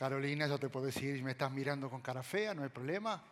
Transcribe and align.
Carolina, 0.00 0.46
ya 0.46 0.56
te 0.56 0.70
puedo 0.70 0.86
decir, 0.86 1.22
me 1.22 1.32
estás 1.32 1.52
mirando 1.52 1.90
con 1.90 2.00
cara 2.00 2.22
fea, 2.22 2.54
no 2.54 2.62
hay 2.62 2.70
problema. 2.70 3.22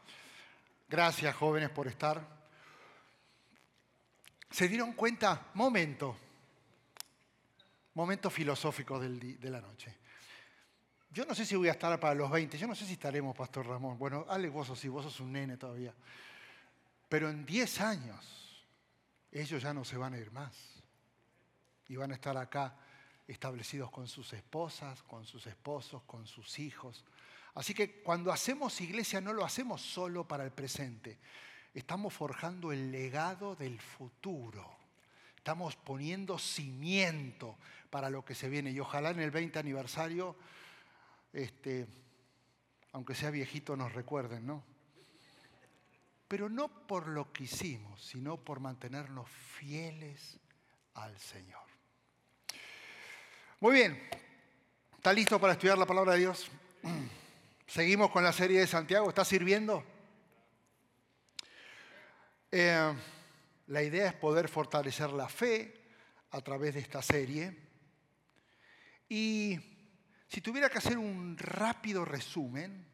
Gracias, 0.86 1.34
jóvenes, 1.34 1.70
por 1.70 1.86
estar. 1.86 2.22
¿Se 4.50 4.68
dieron 4.68 4.92
cuenta? 4.92 5.46
Momento. 5.54 6.14
Momento 7.94 8.28
filosófico 8.28 9.00
de 9.00 9.50
la 9.50 9.62
noche. 9.62 9.96
Yo 11.10 11.24
no 11.24 11.34
sé 11.34 11.46
si 11.46 11.56
voy 11.56 11.68
a 11.68 11.72
estar 11.72 11.98
para 11.98 12.14
los 12.14 12.30
20, 12.30 12.58
yo 12.58 12.66
no 12.66 12.74
sé 12.74 12.84
si 12.84 12.92
estaremos, 12.92 13.34
Pastor 13.34 13.66
Ramón. 13.66 13.98
Bueno, 13.98 14.26
Alex, 14.28 14.52
vos 14.52 14.66
sos, 14.66 14.86
vos 14.88 15.04
sos 15.04 15.20
un 15.20 15.32
nene 15.32 15.56
todavía. 15.56 15.94
Pero 17.08 17.30
en 17.30 17.46
10 17.46 17.80
años, 17.80 18.66
ellos 19.32 19.62
ya 19.62 19.72
no 19.72 19.86
se 19.86 19.96
van 19.96 20.12
a 20.12 20.18
ir 20.18 20.30
más. 20.32 20.54
Y 21.88 21.96
van 21.96 22.10
a 22.10 22.14
estar 22.14 22.36
acá 22.36 22.76
establecidos 23.28 23.90
con 23.90 24.08
sus 24.08 24.32
esposas, 24.32 25.02
con 25.02 25.24
sus 25.26 25.46
esposos, 25.46 26.02
con 26.04 26.26
sus 26.26 26.58
hijos. 26.58 27.04
Así 27.54 27.74
que 27.74 28.02
cuando 28.02 28.32
hacemos 28.32 28.80
iglesia 28.80 29.20
no 29.20 29.32
lo 29.32 29.44
hacemos 29.44 29.82
solo 29.82 30.26
para 30.26 30.44
el 30.44 30.50
presente, 30.50 31.18
estamos 31.74 32.14
forjando 32.14 32.72
el 32.72 32.90
legado 32.90 33.54
del 33.54 33.80
futuro. 33.80 34.76
Estamos 35.36 35.76
poniendo 35.76 36.38
cimiento 36.38 37.56
para 37.90 38.10
lo 38.10 38.24
que 38.24 38.34
se 38.34 38.48
viene. 38.48 38.70
Y 38.70 38.80
ojalá 38.80 39.10
en 39.10 39.20
el 39.20 39.30
20 39.30 39.58
aniversario, 39.58 40.36
este, 41.32 41.86
aunque 42.92 43.14
sea 43.14 43.30
viejito, 43.30 43.76
nos 43.76 43.92
recuerden, 43.92 44.46
¿no? 44.46 44.64
Pero 46.26 46.48
no 46.48 46.68
por 46.86 47.08
lo 47.08 47.32
que 47.32 47.44
hicimos, 47.44 48.02
sino 48.02 48.36
por 48.36 48.60
mantenernos 48.60 49.28
fieles 49.28 50.38
al 50.94 51.18
Señor. 51.18 51.67
Muy 53.60 53.74
bien, 53.74 54.00
¿está 54.96 55.12
listo 55.12 55.40
para 55.40 55.54
estudiar 55.54 55.76
la 55.76 55.84
palabra 55.84 56.12
de 56.12 56.20
Dios? 56.20 56.48
Seguimos 57.66 58.12
con 58.12 58.22
la 58.22 58.32
serie 58.32 58.60
de 58.60 58.68
Santiago, 58.68 59.08
¿está 59.08 59.24
sirviendo? 59.24 59.82
Eh, 62.52 62.94
la 63.66 63.82
idea 63.82 64.06
es 64.06 64.14
poder 64.14 64.48
fortalecer 64.48 65.10
la 65.10 65.28
fe 65.28 65.74
a 66.30 66.40
través 66.40 66.74
de 66.74 66.80
esta 66.80 67.02
serie. 67.02 67.58
Y 69.08 69.58
si 70.28 70.40
tuviera 70.40 70.70
que 70.70 70.78
hacer 70.78 70.96
un 70.96 71.36
rápido 71.36 72.04
resumen, 72.04 72.86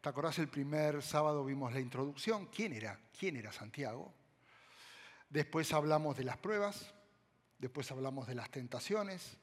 ¿te 0.00 0.08
acordás 0.08 0.38
el 0.38 0.48
primer 0.48 1.02
sábado 1.02 1.44
vimos 1.44 1.70
la 1.74 1.80
introducción? 1.80 2.46
¿Quién 2.46 2.72
era? 2.72 2.98
¿Quién 3.18 3.36
era 3.36 3.52
Santiago? 3.52 4.14
Después 5.28 5.70
hablamos 5.74 6.16
de 6.16 6.24
las 6.24 6.38
pruebas, 6.38 6.94
después 7.58 7.90
hablamos 7.90 8.26
de 8.26 8.36
las 8.36 8.50
tentaciones, 8.50 9.36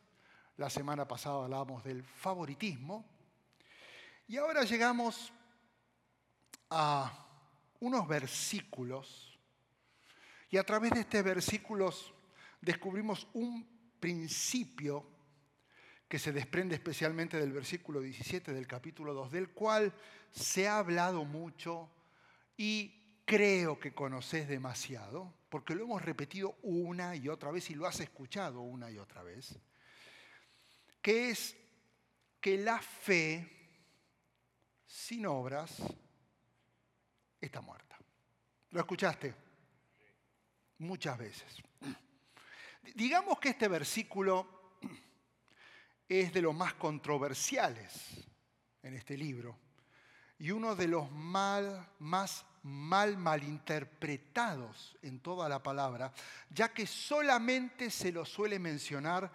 la 0.58 0.70
semana 0.70 1.08
pasada 1.08 1.44
hablábamos 1.44 1.84
del 1.84 2.04
favoritismo. 2.04 3.06
Y 4.28 4.38
ahora 4.38 4.64
llegamos 4.64 5.32
a 6.70 7.28
unos 7.80 8.08
versículos. 8.08 9.38
Y 10.50 10.58
a 10.58 10.64
través 10.64 10.92
de 10.92 11.02
estos 11.02 11.24
versículos 11.24 12.14
descubrimos 12.62 13.28
un 13.34 13.68
principio 14.00 15.06
que 16.08 16.20
se 16.20 16.32
desprende 16.32 16.76
especialmente 16.76 17.38
del 17.38 17.52
versículo 17.52 18.00
17 18.00 18.54
del 18.54 18.68
capítulo 18.68 19.14
2, 19.14 19.32
del 19.32 19.50
cual 19.50 19.94
se 20.32 20.68
ha 20.68 20.78
hablado 20.78 21.26
mucho 21.26 21.90
y 22.56 23.22
creo 23.26 23.80
que 23.80 23.94
conoces 23.94 24.48
demasiado, 24.48 25.34
porque 25.50 25.76
lo 25.76 25.84
hemos 25.84 26.04
repetido 26.04 26.58
una 26.62 27.16
y 27.16 27.28
otra 27.28 27.52
vez 27.52 27.70
y 27.72 27.76
lo 27.76 27.88
has 27.88 28.00
escuchado 28.00 28.62
una 28.62 28.92
y 28.92 29.00
otra 29.00 29.24
vez 29.24 29.60
que 31.06 31.30
es 31.30 31.56
que 32.42 32.58
la 32.58 32.82
fe 32.82 33.78
sin 34.88 35.28
obras 35.28 35.78
está 37.40 37.62
muerta. 37.62 37.96
¿Lo 38.72 38.80
escuchaste? 38.80 39.36
Muchas 40.80 41.16
veces. 41.16 41.62
Digamos 42.96 43.40
que 43.40 43.50
este 43.50 43.68
versículo 43.68 44.80
es 46.10 46.34
de 46.34 46.42
los 46.42 46.56
más 46.56 46.74
controversiales 46.74 48.28
en 48.82 48.96
este 48.96 49.16
libro 49.16 49.60
y 50.40 50.50
uno 50.50 50.76
de 50.76 50.88
los 50.88 51.12
mal, 51.12 51.88
más 52.00 52.48
mal 52.64 53.16
malinterpretados 53.16 54.98
en 55.04 55.20
toda 55.20 55.48
la 55.48 55.62
palabra, 55.62 56.12
ya 56.50 56.74
que 56.74 56.88
solamente 56.88 57.92
se 57.92 58.12
lo 58.12 58.26
suele 58.26 58.58
mencionar 58.58 59.32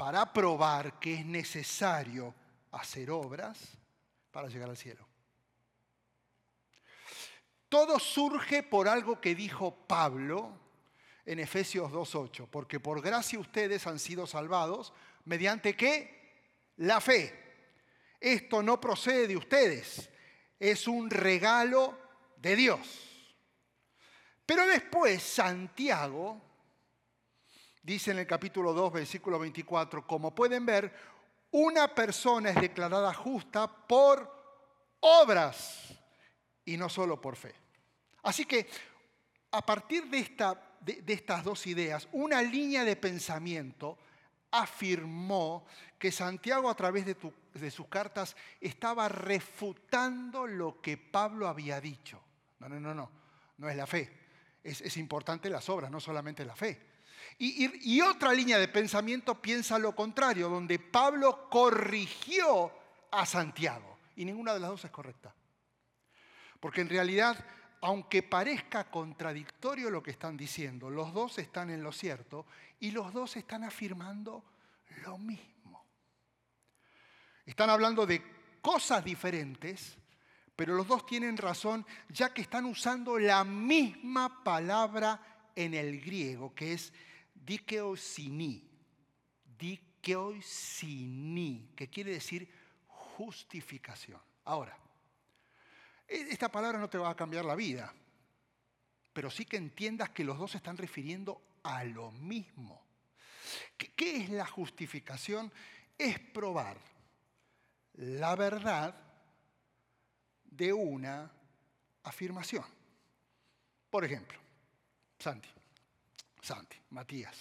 para 0.00 0.32
probar 0.32 0.98
que 0.98 1.12
es 1.12 1.26
necesario 1.26 2.34
hacer 2.70 3.10
obras 3.10 3.58
para 4.30 4.48
llegar 4.48 4.70
al 4.70 4.76
cielo. 4.78 5.06
Todo 7.68 7.98
surge 7.98 8.62
por 8.62 8.88
algo 8.88 9.20
que 9.20 9.34
dijo 9.34 9.76
Pablo 9.86 10.58
en 11.26 11.38
Efesios 11.38 11.92
2.8, 11.92 12.48
porque 12.50 12.80
por 12.80 13.02
gracia 13.02 13.38
ustedes 13.38 13.86
han 13.86 13.98
sido 13.98 14.26
salvados 14.26 14.94
mediante 15.26 15.76
qué? 15.76 16.48
La 16.78 17.02
fe. 17.02 17.38
Esto 18.18 18.62
no 18.62 18.80
procede 18.80 19.28
de 19.28 19.36
ustedes, 19.36 20.08
es 20.58 20.88
un 20.88 21.10
regalo 21.10 21.98
de 22.38 22.56
Dios. 22.56 23.36
Pero 24.46 24.66
después 24.66 25.22
Santiago 25.22 26.49
Dice 27.82 28.10
en 28.10 28.18
el 28.18 28.26
capítulo 28.26 28.74
2, 28.74 28.92
versículo 28.92 29.38
24, 29.38 30.06
como 30.06 30.34
pueden 30.34 30.66
ver, 30.66 30.92
una 31.52 31.88
persona 31.88 32.50
es 32.50 32.60
declarada 32.60 33.14
justa 33.14 33.66
por 33.66 34.30
obras 35.00 35.88
y 36.64 36.76
no 36.76 36.88
solo 36.88 37.20
por 37.20 37.36
fe. 37.36 37.54
Así 38.22 38.44
que 38.44 38.68
a 39.50 39.64
partir 39.64 40.08
de, 40.10 40.18
esta, 40.18 40.76
de, 40.80 41.02
estas 41.06 41.42
dos 41.42 41.66
ideas, 41.66 42.06
una 42.12 42.42
línea 42.42 42.84
de 42.84 42.96
pensamiento 42.96 43.98
afirmó 44.50 45.64
que 45.98 46.12
Santiago 46.12 46.68
a 46.68 46.74
través 46.74 47.06
de, 47.06 47.70
sus 47.70 47.88
cartas 47.88 48.36
estaba 48.60 49.08
refutando 49.08 50.46
lo 50.46 50.82
que 50.82 50.98
Pablo 50.98 51.48
había 51.48 51.80
dicho. 51.80 52.20
No, 52.58 52.68
no, 52.68 52.78
no, 52.78 52.94
no, 52.94 53.10
no 53.56 53.68
es 53.70 53.76
la 53.76 53.86
fe. 53.86 54.18
Es, 54.62 54.82
es 54.82 54.98
importante 54.98 55.48
las 55.48 55.68
obras, 55.70 55.90
no 55.90 55.98
solamente 55.98 56.44
la 56.44 56.54
fe. 56.54 56.89
Y, 57.42 58.02
otra 58.02 58.34
línea 58.34 58.58
de 58.58 58.68
pensamiento 58.68 59.40
piensa 59.40 59.78
lo 59.78 59.96
contrario, 59.96 60.50
donde 60.50 60.78
Pablo 60.78 61.48
corrigió 61.48 62.70
a 63.10 63.24
Santiago. 63.24 63.96
Y 64.16 64.26
ninguna 64.26 64.52
de 64.52 64.60
las 64.60 64.68
dos 64.68 64.84
es 64.84 64.90
correcta. 64.90 65.34
Porque 66.60 66.82
en 66.82 66.90
realidad, 66.90 67.42
aunque 67.80 68.22
parezca 68.22 68.90
contradictorio 68.90 69.88
lo 69.88 70.02
que 70.02 70.10
están 70.10 70.36
diciendo, 70.36 70.90
los 70.90 71.14
dos 71.14 71.38
están 71.38 71.70
en 71.70 71.82
lo 71.82 71.92
cierto 71.92 72.44
y 72.78 72.90
los 72.90 73.10
dos 73.10 73.34
están 73.38 73.64
afirmando 73.64 74.44
lo 75.06 75.16
mismo. 75.16 75.86
Están 77.46 77.70
hablando 77.70 78.04
de 78.04 78.22
cosas 78.60 79.02
diferentes, 79.02 79.96
pero 80.54 80.74
los 80.74 80.86
dos 80.86 81.06
tienen 81.06 81.38
razón 81.38 81.86
ya 82.10 82.34
que 82.34 82.42
están 82.42 82.66
usando 82.66 83.18
la 83.18 83.44
misma 83.44 84.44
palabra 84.44 85.50
en 85.56 85.72
el 85.72 86.02
griego, 86.02 86.54
que 86.54 86.74
es 86.74 86.92
dikeosini, 87.50 88.62
dikeosini, 89.58 91.02
que 91.74 91.90
quiere 91.90 92.12
decir 92.12 92.48
justificación. 92.86 94.20
Ahora, 94.44 94.78
e-, 96.06 96.28
esta 96.30 96.48
palabra 96.48 96.78
no 96.78 96.88
te 96.88 96.98
va 96.98 97.10
a 97.10 97.16
cambiar 97.16 97.44
la 97.44 97.56
vida, 97.56 97.92
pero 99.12 99.32
sí 99.32 99.46
que 99.46 99.56
entiendas 99.56 100.10
que 100.10 100.22
los 100.22 100.38
dos 100.38 100.52
se 100.52 100.58
están 100.58 100.76
refiriendo 100.76 101.42
a 101.64 101.82
lo 101.82 102.12
mismo. 102.12 102.86
¿Qué 103.76 104.18
es 104.18 104.28
la 104.30 104.46
justificación? 104.46 105.52
Es 105.98 106.20
probar 106.20 106.78
la 107.94 108.36
verdad 108.36 108.94
de 110.44 110.72
una 110.72 111.32
afirmación. 112.04 112.64
Por 113.90 114.04
ejemplo, 114.04 114.38
Santi, 115.18 115.48
Santi, 116.40 116.76
Matías. 116.90 117.36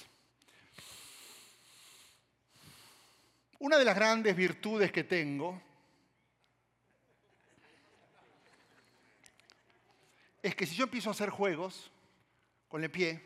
Una 3.59 3.77
de 3.77 3.85
las 3.85 3.95
grandes 3.95 4.35
virtudes 4.35 4.91
que 4.91 5.03
tengo 5.03 5.61
es 10.41 10.55
que 10.55 10.65
si 10.65 10.75
yo 10.75 10.85
empiezo 10.85 11.09
a 11.09 11.11
hacer 11.11 11.29
juegos 11.29 11.91
con 12.67 12.83
el 12.83 12.89
pie, 12.89 13.21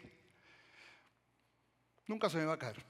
nunca 2.08 2.30
se 2.30 2.38
me 2.38 2.46
va 2.46 2.54
a 2.54 2.60
caer. 2.60 2.84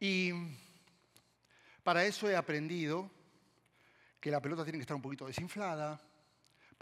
Y 0.00 0.32
para 1.82 2.04
eso 2.04 2.28
he 2.28 2.36
aprendido 2.36 3.10
que 4.20 4.30
la 4.30 4.40
pelota 4.40 4.64
tiene 4.64 4.78
que 4.78 4.82
estar 4.82 4.96
un 4.96 5.02
poquito 5.02 5.26
desinflada, 5.26 6.00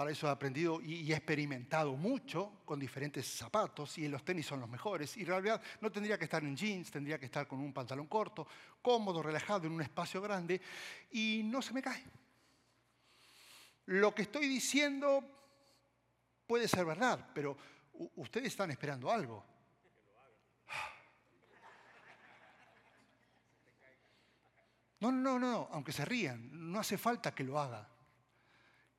para 0.01 0.13
eso 0.13 0.27
he 0.27 0.31
aprendido 0.31 0.81
y 0.81 1.13
he 1.13 1.15
experimentado 1.15 1.95
mucho 1.95 2.63
con 2.65 2.81
diferentes 2.81 3.27
zapatos 3.27 3.99
y 3.99 4.09
los 4.09 4.25
tenis 4.25 4.47
son 4.47 4.59
los 4.59 4.69
mejores. 4.71 5.15
Y 5.19 5.21
en 5.21 5.27
realidad 5.27 5.61
no 5.79 5.93
tendría 5.93 6.17
que 6.17 6.25
estar 6.25 6.43
en 6.43 6.57
jeans, 6.57 6.91
tendría 6.91 7.19
que 7.19 7.27
estar 7.27 7.47
con 7.47 7.61
un 7.61 7.71
pantalón 7.71 8.07
corto, 8.07 8.47
cómodo, 8.81 9.23
relajado, 9.23 9.67
en 9.67 9.75
un 9.75 9.83
espacio 9.83 10.23
grande 10.23 10.59
y 11.11 11.43
no 11.45 11.61
se 11.61 11.75
me 11.75 11.83
cae. 11.83 12.03
Lo 13.85 14.15
que 14.15 14.23
estoy 14.23 14.49
diciendo 14.49 15.23
puede 16.47 16.67
ser 16.67 16.87
verdad, 16.87 17.29
pero 17.35 17.59
ustedes 18.17 18.47
están 18.47 18.71
esperando 18.71 19.13
algo. 19.13 19.45
No, 25.01 25.13
no, 25.13 25.39
no, 25.39 25.39
no, 25.39 25.69
aunque 25.73 25.93
se 25.93 26.07
rían, 26.07 26.73
no 26.73 26.81
hace 26.81 26.97
falta 26.97 27.35
que 27.35 27.45
lo 27.45 27.61
haga. 27.61 27.87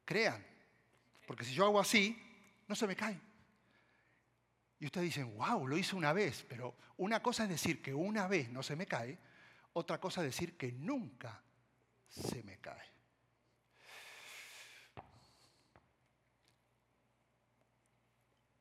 Crean, 0.06 0.51
porque 1.32 1.46
si 1.46 1.54
yo 1.54 1.64
hago 1.64 1.80
así, 1.80 2.22
no 2.68 2.76
se 2.76 2.86
me 2.86 2.94
cae. 2.94 3.18
Y 4.80 4.86
ustedes 4.86 5.06
dicen, 5.06 5.34
wow, 5.38 5.66
lo 5.66 5.78
hice 5.78 5.96
una 5.96 6.12
vez, 6.12 6.46
pero 6.50 6.76
una 6.98 7.24
cosa 7.24 7.44
es 7.44 7.50
decir 7.50 7.82
que 7.82 7.94
una 7.94 8.28
vez 8.28 8.50
no 8.50 8.62
se 8.62 8.76
me 8.76 8.86
cae, 8.86 9.18
otra 9.72 9.98
cosa 9.98 10.20
es 10.20 10.26
decir 10.26 10.58
que 10.58 10.74
nunca 10.74 11.42
se 12.10 12.44
me 12.44 12.58
cae. 12.60 12.86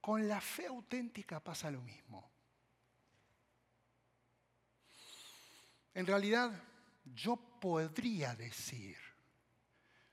Con 0.00 0.28
la 0.28 0.40
fe 0.40 0.66
auténtica 0.66 1.42
pasa 1.42 1.72
lo 1.72 1.80
mismo. 1.80 2.30
En 5.92 6.06
realidad, 6.06 6.52
yo 7.16 7.34
podría 7.34 8.36
decir, 8.36 8.96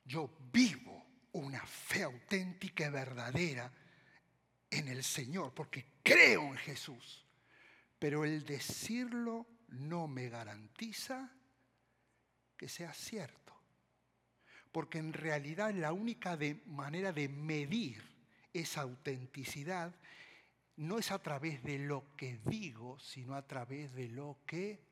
yo 0.03 0.35
vivo 0.51 1.06
una 1.39 1.65
fe 1.65 2.03
auténtica 2.03 2.87
y 2.87 2.89
verdadera 2.89 3.71
en 4.69 4.87
el 4.87 5.03
Señor, 5.03 5.53
porque 5.53 5.85
creo 6.03 6.43
en 6.43 6.57
Jesús. 6.57 7.25
Pero 7.99 8.25
el 8.25 8.45
decirlo 8.45 9.47
no 9.69 10.07
me 10.07 10.29
garantiza 10.29 11.31
que 12.57 12.67
sea 12.67 12.93
cierto. 12.93 13.53
Porque 14.71 14.99
en 14.99 15.13
realidad 15.13 15.73
la 15.73 15.93
única 15.93 16.37
manera 16.65 17.11
de 17.13 17.29
medir 17.29 18.03
esa 18.53 18.81
autenticidad 18.81 19.95
no 20.75 20.99
es 20.99 21.11
a 21.11 21.19
través 21.19 21.63
de 21.63 21.79
lo 21.79 22.15
que 22.15 22.39
digo, 22.45 22.99
sino 22.99 23.35
a 23.35 23.47
través 23.47 23.93
de 23.93 24.09
lo 24.09 24.37
que 24.45 24.87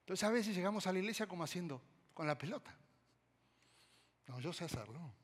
Entonces 0.00 0.28
a 0.28 0.32
veces 0.32 0.56
llegamos 0.56 0.86
a 0.86 0.92
la 0.92 0.98
iglesia 0.98 1.26
como 1.26 1.44
haciendo 1.44 1.80
con 2.12 2.26
la 2.26 2.36
pelota. 2.36 2.76
No, 4.26 4.40
yo 4.40 4.52
sé 4.52 4.64
hacerlo. 4.64 5.14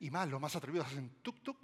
Y 0.00 0.10
más, 0.10 0.28
los 0.28 0.40
más 0.40 0.54
atrevidos 0.56 0.86
hacen 0.86 1.22
tuk 1.22 1.42
tuk. 1.42 1.58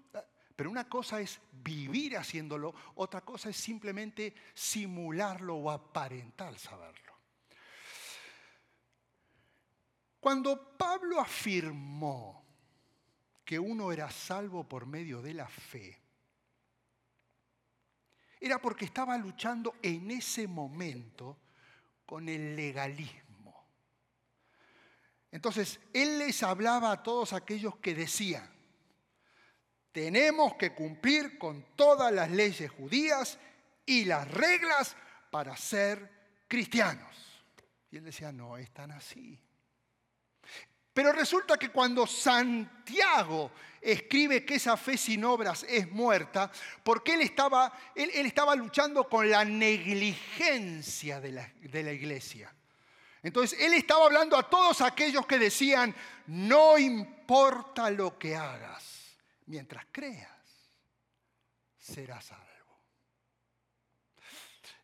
Pero 0.57 0.71
una 0.71 0.89
cosa 0.89 1.21
es 1.21 1.41
vivir 1.51 2.17
haciéndolo, 2.17 2.75
otra 2.95 3.23
cosa 3.23 3.51
es 3.51 3.57
simplemente 3.57 4.35
simularlo 4.55 5.57
o 5.57 5.71
aparentar 5.71 6.57
saberlo. 6.59 7.13
Cuando 10.21 10.77
Pablo 10.77 11.21
afirmó 11.21 12.45
que 13.45 13.59
uno 13.59 13.93
era 13.93 14.11
salvo 14.11 14.67
por 14.67 14.87
medio 14.87 15.21
de 15.21 15.35
la 15.35 15.49
fe, 15.49 16.01
era 18.41 18.59
porque 18.61 18.85
estaba 18.85 19.19
luchando 19.19 19.75
en 19.83 20.11
ese 20.11 20.47
momento 20.47 21.39
con 22.07 22.29
el 22.29 22.55
legalismo. 22.55 23.24
Entonces, 25.35 25.81
él 25.93 26.19
les 26.21 26.45
hablaba 26.45 26.93
a 26.93 27.03
todos 27.03 27.33
aquellos 27.33 27.77
que 27.79 27.93
decían, 27.93 28.49
tenemos 29.91 30.55
que 30.55 30.73
cumplir 30.73 31.39
con 31.39 31.75
todas 31.75 32.13
las 32.13 32.31
leyes 32.31 32.71
judías 32.71 33.41
y 33.85 34.05
las 34.05 34.31
reglas 34.31 34.97
para 35.33 35.57
ser 35.57 36.09
cristianos. 36.47 37.43
Y 37.91 37.97
él 37.97 38.05
decía, 38.05 38.31
no 38.31 38.57
es 38.57 38.71
tan 38.71 38.93
así. 38.93 39.37
Pero 40.93 41.11
resulta 41.11 41.57
que 41.57 41.71
cuando 41.71 42.07
Santiago 42.07 43.51
escribe 43.81 44.45
que 44.45 44.55
esa 44.55 44.77
fe 44.77 44.97
sin 44.97 45.25
obras 45.25 45.67
es 45.69 45.91
muerta, 45.91 46.49
porque 46.85 47.15
él 47.15 47.23
estaba, 47.23 47.73
él, 47.97 48.11
estaba 48.25 48.55
luchando 48.55 49.09
con 49.09 49.29
la 49.29 49.45
negligencia 49.45 51.21
de 51.21 51.33
la, 51.33 51.53
de 51.61 51.83
la 51.83 51.91
iglesia. 51.91 52.55
Entonces, 53.25 53.59
él 53.61 53.75
estaba 53.75 54.05
hablando 54.05 54.37
a 54.37 54.49
todos 54.49 54.81
aquellos 54.81 55.27
que 55.27 55.39
decían, 55.39 55.93
no 56.29 56.79
importa 56.79 57.91
lo 57.91 58.17
que 58.17 58.37
hagas, 58.37 59.17
mientras 59.47 59.87
creas, 59.91 60.31
serás 61.77 62.27
salvo. 62.27 62.45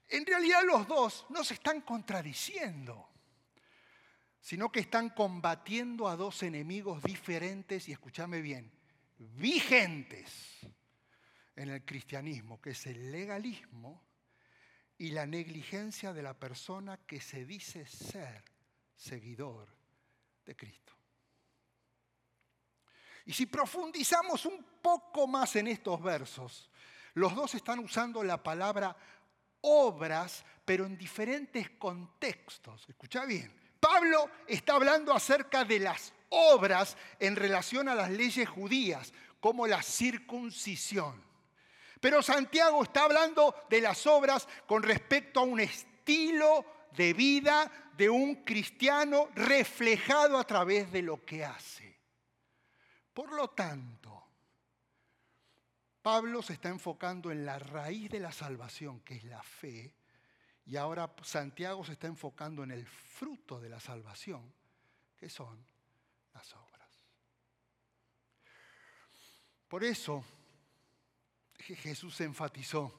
En 0.08 0.26
realidad 0.26 0.62
los 0.64 0.88
dos 0.88 1.26
no 1.28 1.44
se 1.44 1.54
están 1.54 1.82
contradiciendo 1.82 3.10
sino 4.40 4.72
que 4.72 4.80
están 4.80 5.10
combatiendo 5.10 6.08
a 6.08 6.16
dos 6.16 6.42
enemigos 6.42 7.02
diferentes 7.02 7.88
y 7.88 7.92
escúchame 7.92 8.40
bien, 8.40 8.72
vigentes 9.18 10.58
en 11.56 11.68
el 11.68 11.84
cristianismo, 11.84 12.60
que 12.60 12.70
es 12.70 12.86
el 12.86 13.12
legalismo 13.12 14.02
y 15.00 15.12
la 15.12 15.24
negligencia 15.24 16.12
de 16.12 16.22
la 16.22 16.34
persona 16.34 16.98
que 17.06 17.22
se 17.22 17.46
dice 17.46 17.86
ser 17.86 18.44
seguidor 18.94 19.66
de 20.44 20.54
Cristo. 20.54 20.92
Y 23.24 23.32
si 23.32 23.46
profundizamos 23.46 24.44
un 24.44 24.62
poco 24.82 25.26
más 25.26 25.56
en 25.56 25.68
estos 25.68 26.02
versos, 26.02 26.68
los 27.14 27.34
dos 27.34 27.54
están 27.54 27.78
usando 27.78 28.22
la 28.22 28.42
palabra 28.42 28.94
obras, 29.62 30.44
pero 30.66 30.84
en 30.84 30.98
diferentes 30.98 31.70
contextos. 31.70 32.86
Escucha 32.86 33.24
bien. 33.24 33.58
Pablo 33.80 34.28
está 34.46 34.74
hablando 34.74 35.14
acerca 35.14 35.64
de 35.64 35.78
las 35.78 36.12
obras 36.28 36.98
en 37.18 37.36
relación 37.36 37.88
a 37.88 37.94
las 37.94 38.10
leyes 38.10 38.46
judías, 38.46 39.14
como 39.40 39.66
la 39.66 39.82
circuncisión. 39.82 41.29
Pero 42.00 42.22
Santiago 42.22 42.82
está 42.82 43.04
hablando 43.04 43.54
de 43.68 43.80
las 43.82 44.06
obras 44.06 44.48
con 44.66 44.82
respecto 44.82 45.40
a 45.40 45.44
un 45.44 45.60
estilo 45.60 46.64
de 46.92 47.12
vida 47.12 47.70
de 47.96 48.08
un 48.08 48.36
cristiano 48.44 49.28
reflejado 49.34 50.38
a 50.38 50.44
través 50.44 50.90
de 50.90 51.02
lo 51.02 51.24
que 51.24 51.44
hace. 51.44 52.00
Por 53.12 53.32
lo 53.32 53.50
tanto, 53.50 54.24
Pablo 56.00 56.40
se 56.42 56.54
está 56.54 56.70
enfocando 56.70 57.30
en 57.30 57.44
la 57.44 57.58
raíz 57.58 58.08
de 58.10 58.20
la 58.20 58.32
salvación, 58.32 59.00
que 59.00 59.16
es 59.16 59.24
la 59.24 59.42
fe, 59.42 59.94
y 60.64 60.76
ahora 60.76 61.14
Santiago 61.22 61.84
se 61.84 61.92
está 61.92 62.06
enfocando 62.06 62.64
en 62.64 62.70
el 62.70 62.86
fruto 62.86 63.60
de 63.60 63.68
la 63.68 63.80
salvación, 63.80 64.54
que 65.18 65.28
son 65.28 65.62
las 66.32 66.54
obras. 66.54 66.88
Por 69.68 69.84
eso 69.84 70.24
Jesús 71.62 72.20
enfatizó, 72.20 72.92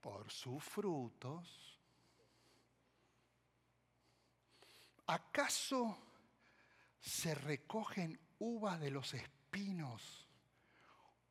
por 0.00 0.30
sus 0.30 0.62
frutos, 0.62 1.80
¿acaso 5.06 5.96
se 7.00 7.34
recogen 7.34 8.20
uvas 8.38 8.80
de 8.80 8.90
los 8.90 9.14
espinos 9.14 10.28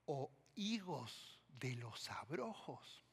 o 0.06 0.32
higos 0.56 1.40
de 1.48 1.76
los 1.76 2.10
abrojos? 2.10 3.04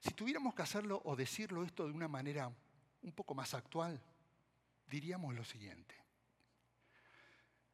Si 0.00 0.10
tuviéramos 0.12 0.54
que 0.54 0.62
hacerlo 0.62 1.02
o 1.04 1.14
decirlo 1.14 1.62
esto 1.62 1.86
de 1.86 1.92
una 1.92 2.08
manera 2.08 2.50
un 3.02 3.12
poco 3.12 3.34
más 3.34 3.54
actual, 3.54 4.02
diríamos 4.86 5.34
lo 5.34 5.44
siguiente. 5.44 5.94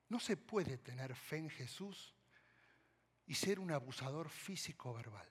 No 0.08 0.18
se 0.20 0.36
puede 0.36 0.78
tener 0.78 1.14
fe 1.14 1.38
en 1.38 1.50
Jesús 1.50 2.14
y 3.26 3.34
ser 3.34 3.58
un 3.58 3.70
abusador 3.70 4.28
físico 4.28 4.92
verbal. 4.94 5.28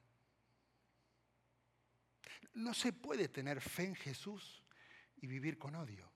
No 2.53 2.73
se 2.73 2.93
puede 2.93 3.27
tener 3.27 3.61
fe 3.61 3.85
en 3.85 3.95
Jesús 3.95 4.63
y 5.17 5.27
vivir 5.27 5.57
con 5.57 5.75
odio. 5.75 6.11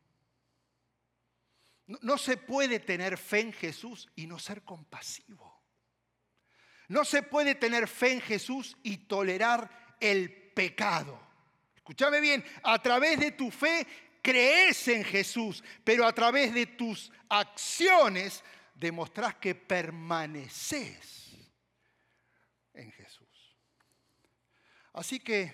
No, 1.87 2.17
se 2.17 2.37
puede 2.37 2.79
tener 2.79 3.17
fe 3.17 3.41
en 3.41 3.53
Jesús 3.53 4.09
y 4.15 4.25
no 4.25 4.39
ser 4.39 4.63
compasivo. 4.63 5.61
No 6.87 7.05
se 7.05 7.21
puede 7.21 7.55
tener 7.55 7.87
fe 7.87 8.13
en 8.13 8.21
Jesús 8.21 8.75
y 8.81 8.97
tolerar 8.97 9.95
el 9.99 10.31
pecado. 10.53 11.19
Escúchame 11.75 12.19
bien, 12.19 12.43
a 12.63 12.81
través 12.81 13.19
de 13.19 13.31
tu 13.31 13.51
fe 13.51 13.85
crees 14.23 14.87
en 14.87 15.03
Jesús, 15.03 15.63
pero 15.83 16.07
a 16.07 16.13
través 16.13 16.51
de 16.53 16.65
tus 16.65 17.11
acciones 17.29 18.43
demostrás 18.73 19.35
que 19.35 19.53
permaneces 19.53 21.35
en 22.73 22.91
Jesús. 22.91 23.25
Así 24.95 25.19
que 25.19 25.51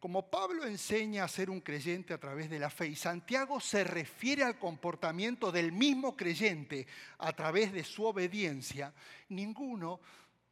como 0.00 0.30
Pablo 0.30 0.64
enseña 0.64 1.24
a 1.24 1.28
ser 1.28 1.48
un 1.48 1.60
creyente 1.60 2.12
a 2.12 2.18
través 2.18 2.50
de 2.50 2.58
la 2.58 2.70
fe 2.70 2.88
y 2.88 2.96
Santiago 2.96 3.60
se 3.60 3.84
refiere 3.84 4.42
al 4.42 4.58
comportamiento 4.58 5.52
del 5.52 5.70
mismo 5.72 6.16
creyente 6.16 6.86
a 7.18 7.32
través 7.32 7.72
de 7.72 7.84
su 7.84 8.04
obediencia, 8.04 8.92
ninguno 9.28 10.00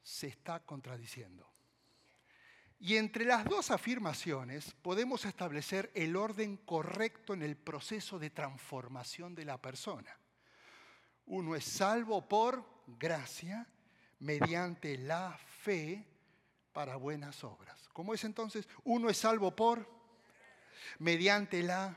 se 0.02 0.28
está 0.28 0.60
contradiciendo. 0.60 1.50
Y 2.78 2.96
entre 2.96 3.24
las 3.24 3.44
dos 3.44 3.72
afirmaciones 3.72 4.72
podemos 4.82 5.24
establecer 5.24 5.90
el 5.94 6.14
orden 6.14 6.58
correcto 6.58 7.34
en 7.34 7.42
el 7.42 7.56
proceso 7.56 8.20
de 8.20 8.30
transformación 8.30 9.34
de 9.34 9.46
la 9.46 9.60
persona. 9.60 10.16
Uno 11.26 11.56
es 11.56 11.64
salvo 11.64 12.28
por 12.28 12.64
gracia 12.86 13.66
mediante 14.20 14.96
la 14.96 15.36
fe 15.62 16.06
para 16.72 16.94
buenas 16.94 17.42
obras. 17.42 17.77
¿Cómo 17.98 18.14
es 18.14 18.22
entonces? 18.22 18.68
Uno 18.84 19.10
es 19.10 19.16
salvo 19.16 19.50
por, 19.56 19.84
mediante 21.00 21.64
la, 21.64 21.96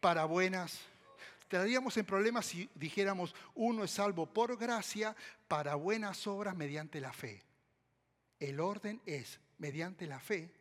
para 0.00 0.24
buenas. 0.24 0.80
Estaríamos 1.42 1.96
en 1.96 2.04
problemas 2.04 2.46
si 2.46 2.68
dijéramos, 2.74 3.32
uno 3.54 3.84
es 3.84 3.92
salvo 3.92 4.26
por 4.26 4.58
gracia, 4.58 5.14
para 5.46 5.76
buenas 5.76 6.26
obras 6.26 6.56
mediante 6.56 7.00
la 7.00 7.12
fe. 7.12 7.44
El 8.40 8.58
orden 8.58 9.00
es 9.06 9.38
mediante 9.58 10.08
la 10.08 10.18
fe 10.18 10.52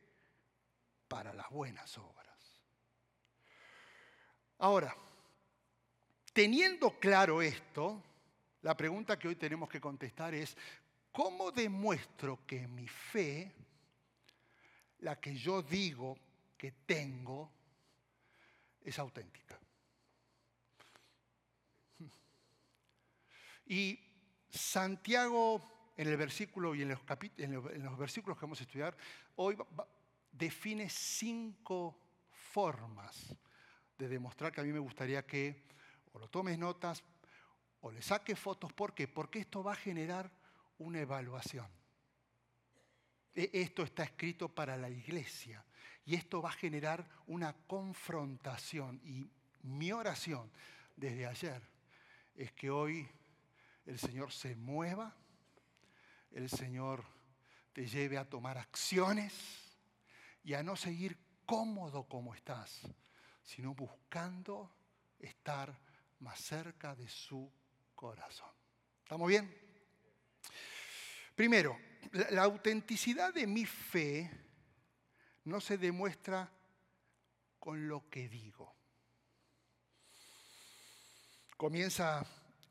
para 1.07 1.33
las 1.33 1.49
buenas 1.49 1.97
obras. 1.97 2.61
Ahora, 4.59 4.95
teniendo 6.33 6.99
claro 6.99 7.41
esto, 7.41 7.99
la 8.61 8.77
pregunta 8.77 9.17
que 9.17 9.27
hoy 9.27 9.35
tenemos 9.37 9.67
que 9.69 9.81
contestar 9.81 10.35
es, 10.35 10.55
¿Cómo 11.11 11.51
demuestro 11.51 12.45
que 12.45 12.67
mi 12.67 12.87
fe, 12.87 13.51
la 15.01 15.19
que 15.19 15.35
yo 15.35 15.61
digo 15.61 16.17
que 16.57 16.71
tengo, 16.85 17.51
es 18.83 18.97
auténtica? 18.97 19.59
Y 23.65 23.99
Santiago, 24.49 25.93
en 25.95 26.07
el 26.07 26.17
versículo 26.17 26.75
y 26.75 26.81
en 26.81 26.89
los, 26.89 27.97
versículos 27.97 28.37
que 28.37 28.45
vamos 28.45 28.59
a 28.59 28.63
estudiar, 28.63 28.97
hoy 29.35 29.57
define 30.31 30.89
cinco 30.89 31.97
formas 32.29 33.35
de 33.97 34.07
demostrar 34.07 34.51
que 34.51 34.61
a 34.61 34.63
mí 34.63 34.73
me 34.73 34.79
gustaría 34.79 35.25
que 35.25 35.63
o 36.13 36.19
lo 36.19 36.27
tomes 36.27 36.57
notas 36.57 37.03
o 37.81 37.91
le 37.91 38.01
saques 38.01 38.37
fotos. 38.37 38.73
¿Por 38.73 38.93
qué? 38.93 39.07
Porque 39.07 39.39
esto 39.39 39.63
va 39.63 39.73
a 39.73 39.75
generar 39.75 40.29
una 40.77 40.99
evaluación. 40.99 41.80
E, 43.33 43.49
esto 43.53 43.83
está 43.83 44.03
escrito 44.03 44.49
para 44.49 44.77
la 44.77 44.89
iglesia 44.89 45.63
y 46.05 46.15
esto 46.15 46.41
va 46.41 46.49
a 46.49 46.53
generar 46.53 47.07
una 47.27 47.53
confrontación. 47.67 48.99
Y 49.03 49.29
mi 49.63 49.91
oración 49.91 50.51
desde 50.95 51.25
ayer 51.25 51.61
es 52.35 52.51
que 52.51 52.69
hoy 52.69 53.07
el 53.85 53.99
Señor 53.99 54.31
se 54.31 54.55
mueva, 54.55 55.15
el 56.31 56.49
Señor 56.49 57.03
te 57.73 57.87
lleve 57.87 58.17
a 58.17 58.29
tomar 58.29 58.57
acciones 58.57 59.33
y 60.43 60.53
a 60.53 60.63
no 60.63 60.75
seguir 60.75 61.17
cómodo 61.45 62.07
como 62.07 62.33
estás, 62.33 62.81
sino 63.43 63.73
buscando 63.73 64.71
estar 65.19 65.77
más 66.19 66.39
cerca 66.39 66.95
de 66.95 67.07
su 67.07 67.51
corazón. 67.95 68.49
¿Estamos 69.03 69.27
bien? 69.27 69.53
Primero, 71.35 71.77
la 72.31 72.43
autenticidad 72.43 73.33
de 73.33 73.47
mi 73.47 73.65
fe 73.65 74.29
no 75.45 75.59
se 75.61 75.77
demuestra 75.77 76.51
con 77.59 77.87
lo 77.87 78.09
que 78.09 78.27
digo. 78.27 78.75
Comienza 81.57 82.25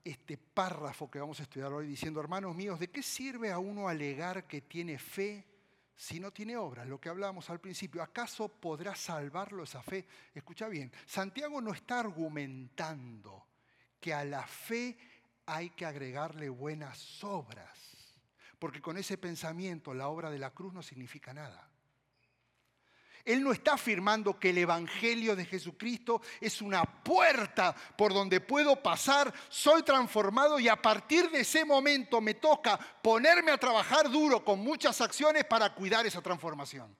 este 0.04 0.36
párrafo 0.36 1.10
que 1.10 1.20
vamos 1.20 1.38
a 1.40 1.44
estudiar 1.44 1.72
hoy 1.72 1.86
diciendo, 1.86 2.20
hermanos 2.20 2.56
míos, 2.56 2.80
¿de 2.80 2.90
qué 2.90 3.02
sirve 3.02 3.52
a 3.52 3.58
uno 3.58 3.88
alegar 3.88 4.46
que 4.46 4.62
tiene 4.62 4.98
fe 4.98 5.46
si 5.94 6.18
no 6.18 6.32
tiene 6.32 6.56
obras? 6.56 6.88
Lo 6.88 7.00
que 7.00 7.08
hablábamos 7.08 7.48
al 7.50 7.60
principio, 7.60 8.02
¿acaso 8.02 8.48
podrá 8.48 8.96
salvarlo 8.96 9.62
esa 9.62 9.82
fe? 9.82 10.06
Escucha 10.34 10.68
bien, 10.68 10.92
Santiago 11.06 11.60
no 11.60 11.72
está 11.72 12.00
argumentando 12.00 13.46
que 14.00 14.12
a 14.12 14.24
la 14.24 14.46
fe 14.46 14.98
hay 15.46 15.70
que 15.70 15.86
agregarle 15.86 16.48
buenas 16.48 17.22
obras 17.22 17.89
porque 18.60 18.82
con 18.82 18.98
ese 18.98 19.18
pensamiento 19.18 19.94
la 19.94 20.08
obra 20.08 20.30
de 20.30 20.38
la 20.38 20.50
cruz 20.50 20.72
no 20.72 20.82
significa 20.82 21.32
nada. 21.32 21.66
Él 23.24 23.42
no 23.42 23.52
está 23.52 23.74
afirmando 23.74 24.38
que 24.38 24.50
el 24.50 24.58
Evangelio 24.58 25.34
de 25.34 25.44
Jesucristo 25.44 26.22
es 26.40 26.62
una 26.62 26.84
puerta 26.84 27.74
por 27.96 28.12
donde 28.14 28.40
puedo 28.40 28.82
pasar, 28.82 29.32
soy 29.48 29.82
transformado 29.82 30.58
y 30.58 30.68
a 30.68 30.80
partir 30.80 31.30
de 31.30 31.40
ese 31.40 31.64
momento 31.64 32.20
me 32.20 32.34
toca 32.34 32.78
ponerme 33.02 33.50
a 33.50 33.58
trabajar 33.58 34.10
duro 34.10 34.44
con 34.44 34.60
muchas 34.60 35.00
acciones 35.00 35.44
para 35.44 35.74
cuidar 35.74 36.06
esa 36.06 36.22
transformación. 36.22 36.94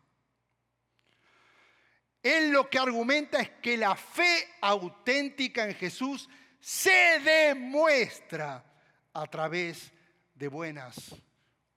Él 2.23 2.51
lo 2.51 2.69
que 2.69 2.79
argumenta 2.79 3.41
es 3.41 3.51
que 3.63 3.77
la 3.77 3.97
fe 3.97 4.49
auténtica 4.61 5.65
en 5.65 5.75
Jesús 5.75 6.29
se 6.59 7.21
demuestra 7.21 8.65
a 9.13 9.27
través 9.27 9.91
de 10.35 10.49
buenas 10.49 11.15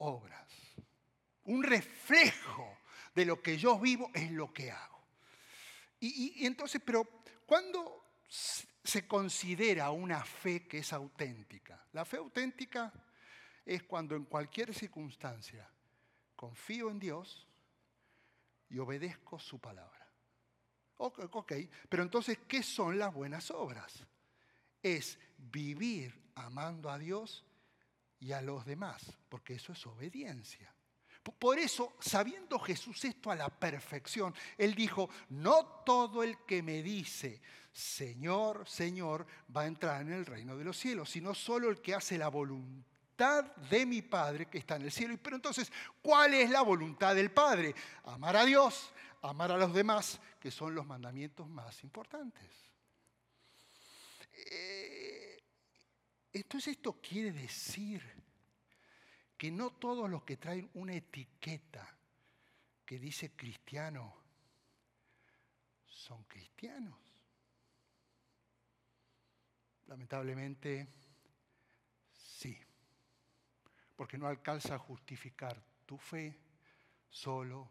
obras. 0.04 0.48
Un 1.46 1.64
reflejo 1.64 2.78
de 3.16 3.26
lo 3.26 3.42
que 3.42 3.58
yo 3.58 3.80
vivo 3.80 4.10
es 4.14 4.32
lo 4.32 4.54
que 4.54 4.72
hago. 4.72 5.04
Y, 6.00 6.46
entonces, 6.46 6.82
pero 6.84 7.08
¿cuándo 7.46 8.04
se 8.28 9.08
considera 9.08 9.92
una 9.92 10.24
fe 10.24 10.68
que 10.68 10.80
es 10.80 10.92
auténtica? 10.92 11.86
La 11.94 12.04
fe 12.04 12.18
auténtica 12.18 12.92
es 13.66 13.84
cuando 13.84 14.16
en 14.16 14.26
cualquier 14.26 14.74
circunstancia 14.74 15.70
confío 16.36 16.90
en 16.90 17.00
Dios 17.00 17.48
y 18.70 18.80
obedezco 18.80 19.40
su 19.40 19.60
palabra. 19.60 20.06
Ok, 20.98 21.54
pero 21.88 22.04
entonces, 22.04 22.40
¿qué 22.48 22.64
son 22.64 23.00
las 23.00 23.14
buenas 23.14 23.50
obras? 23.52 24.06
Es 24.82 25.18
vivir 25.38 26.32
amando 26.36 26.90
a 26.90 26.98
Dios 26.98 27.46
y 28.24 28.32
a 28.32 28.42
los 28.42 28.66
demás, 28.66 29.02
porque 29.28 29.56
eso 29.56 29.74
es 29.74 29.86
obediencia. 29.86 30.74
Por 31.40 31.60
eso, 31.60 31.94
sabiendo 32.00 32.58
Jesús 32.58 33.04
esto 33.04 33.32
a 33.32 33.36
la 33.36 33.50
perfección, 33.50 34.34
Él 34.58 34.76
dijo, 34.76 35.10
no 35.30 35.84
todo 35.86 36.24
el 36.24 36.38
que 36.46 36.64
me 36.64 36.82
dice, 36.82 37.42
Señor, 37.72 38.68
Señor, 38.68 39.26
va 39.56 39.62
a 39.62 39.68
entrar 39.68 40.02
en 40.02 40.14
el 40.14 40.26
reino 40.26 40.56
de 40.58 40.64
los 40.64 40.78
cielos, 40.78 41.10
sino 41.10 41.34
solo 41.34 41.70
el 41.70 41.82
que 41.82 41.96
hace 41.96 42.18
la 42.18 42.30
voluntad 42.30 43.44
de 43.70 43.86
mi 43.86 44.02
Padre 44.02 44.46
que 44.48 44.58
está 44.58 44.78
en 44.78 44.84
el 44.84 44.92
cielo. 44.92 45.18
Pero 45.22 45.36
entonces, 45.36 45.72
¿cuál 46.02 46.34
es 46.34 46.50
la 46.50 46.62
voluntad 46.62 47.16
del 47.16 47.32
Padre? 47.32 47.76
Amar 48.06 48.38
a 48.38 48.46
Dios, 48.46 48.94
amar 49.22 49.52
a 49.52 49.58
los 49.58 49.74
demás, 49.74 50.20
que 50.40 50.52
son 50.52 50.76
los 50.76 50.86
mandamientos 50.86 51.48
más 51.50 51.84
importantes. 51.84 52.50
Eh, 54.34 55.23
entonces 56.34 56.76
esto 56.76 57.00
quiere 57.00 57.32
decir 57.32 58.02
que 59.38 59.52
no 59.52 59.72
todos 59.74 60.10
los 60.10 60.24
que 60.24 60.38
traen 60.38 60.70
una 60.74 60.96
etiqueta 60.96 61.98
que 62.86 63.00
dice 63.00 63.36
cristiano 63.36 64.16
son 65.86 66.24
cristianos. 66.24 66.98
Lamentablemente, 69.88 70.88
sí, 72.12 72.58
porque 73.96 74.18
no 74.18 74.28
alcanza 74.28 74.76
a 74.76 74.80
justificar 74.80 75.62
tu 75.86 75.98
fe 75.98 76.40
solo 77.10 77.70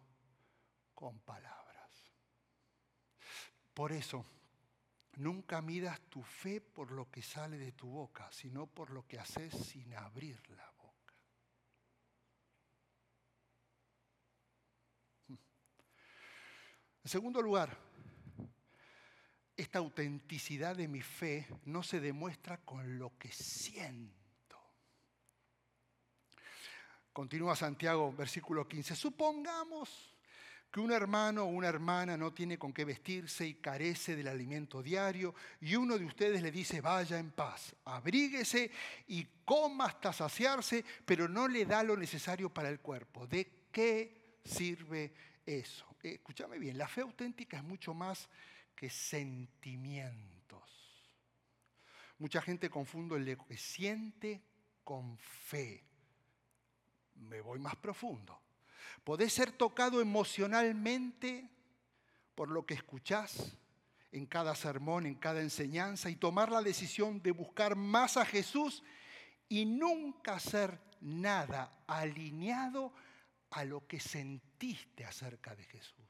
con 0.94 1.18
palabras. 1.20 2.12
Por 3.74 3.92
eso, 3.92 4.24
Nunca 5.16 5.60
midas 5.60 6.00
tu 6.08 6.22
fe 6.22 6.60
por 6.60 6.90
lo 6.90 7.10
que 7.10 7.22
sale 7.22 7.58
de 7.58 7.72
tu 7.72 7.86
boca, 7.88 8.30
sino 8.32 8.66
por 8.66 8.90
lo 8.90 9.06
que 9.06 9.18
haces 9.18 9.52
sin 9.52 9.94
abrir 9.94 10.40
la 10.50 10.70
boca. 10.70 11.14
En 17.04 17.10
segundo 17.10 17.42
lugar, 17.42 17.76
esta 19.56 19.80
autenticidad 19.80 20.76
de 20.76 20.88
mi 20.88 21.02
fe 21.02 21.46
no 21.66 21.82
se 21.82 22.00
demuestra 22.00 22.58
con 22.58 22.98
lo 22.98 23.18
que 23.18 23.30
siento. 23.30 24.22
Continúa 27.12 27.54
Santiago, 27.54 28.12
versículo 28.12 28.66
15. 28.66 28.96
Supongamos 28.96 30.11
que 30.72 30.80
un 30.80 30.90
hermano 30.90 31.44
o 31.44 31.48
una 31.48 31.68
hermana 31.68 32.16
no 32.16 32.32
tiene 32.32 32.58
con 32.58 32.72
qué 32.72 32.84
vestirse 32.84 33.46
y 33.46 33.54
carece 33.54 34.16
del 34.16 34.28
alimento 34.28 34.82
diario, 34.82 35.34
y 35.60 35.76
uno 35.76 35.98
de 35.98 36.06
ustedes 36.06 36.42
le 36.42 36.50
dice, 36.50 36.80
vaya 36.80 37.18
en 37.18 37.30
paz, 37.30 37.76
abríguese 37.84 38.70
y 39.06 39.26
coma 39.44 39.84
hasta 39.84 40.12
saciarse, 40.12 40.84
pero 41.04 41.28
no 41.28 41.46
le 41.46 41.66
da 41.66 41.82
lo 41.82 41.96
necesario 41.96 42.48
para 42.48 42.70
el 42.70 42.80
cuerpo. 42.80 43.26
¿De 43.26 43.68
qué 43.70 44.22
sirve 44.44 45.12
eso. 45.46 45.86
Escúchame 46.02 46.58
bien, 46.58 46.76
la 46.78 46.88
fe 46.88 47.02
auténtica 47.02 47.56
es 47.56 47.64
mucho 47.64 47.94
más 47.94 48.28
que 48.74 48.90
sentimientos. 48.90 50.32
Mucha 52.18 52.42
gente 52.42 52.70
confunde 52.70 53.18
lo 53.18 53.46
que 53.46 53.56
siente 53.56 54.42
con 54.84 55.16
fe. 55.18 55.84
Me 57.14 57.40
voy 57.40 57.58
más 57.58 57.76
profundo. 57.76 58.40
Podés 59.04 59.32
ser 59.32 59.52
tocado 59.52 60.00
emocionalmente 60.00 61.48
por 62.34 62.48
lo 62.48 62.64
que 62.64 62.74
escuchás 62.74 63.56
en 64.12 64.26
cada 64.26 64.54
sermón, 64.54 65.06
en 65.06 65.14
cada 65.14 65.40
enseñanza 65.40 66.10
y 66.10 66.16
tomar 66.16 66.50
la 66.50 66.62
decisión 66.62 67.22
de 67.22 67.32
buscar 67.32 67.76
más 67.76 68.16
a 68.16 68.24
Jesús 68.24 68.82
y 69.48 69.64
nunca 69.64 70.34
hacer 70.34 70.78
nada 71.00 71.82
alineado 71.86 72.92
a 73.50 73.64
lo 73.64 73.86
que 73.86 74.00
sentiste 74.00 75.04
acerca 75.04 75.54
de 75.54 75.64
Jesús. 75.64 76.02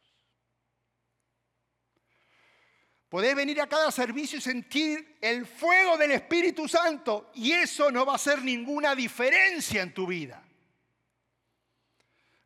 Podés 3.09 3.35
venir 3.35 3.61
a 3.61 3.69
cada 3.69 3.91
servicio 3.91 4.39
y 4.39 4.41
sentir 4.41 5.19
el 5.21 5.45
fuego 5.45 5.99
del 5.99 6.13
Espíritu 6.13 6.67
Santo 6.67 7.31
y 7.35 7.53
eso 7.53 7.91
no 7.91 8.07
va 8.07 8.13
a 8.13 8.17
hacer 8.17 8.43
ninguna 8.43 8.95
diferencia 8.95 9.83
en 9.83 9.93
tu 9.93 10.07
vida. 10.07 10.43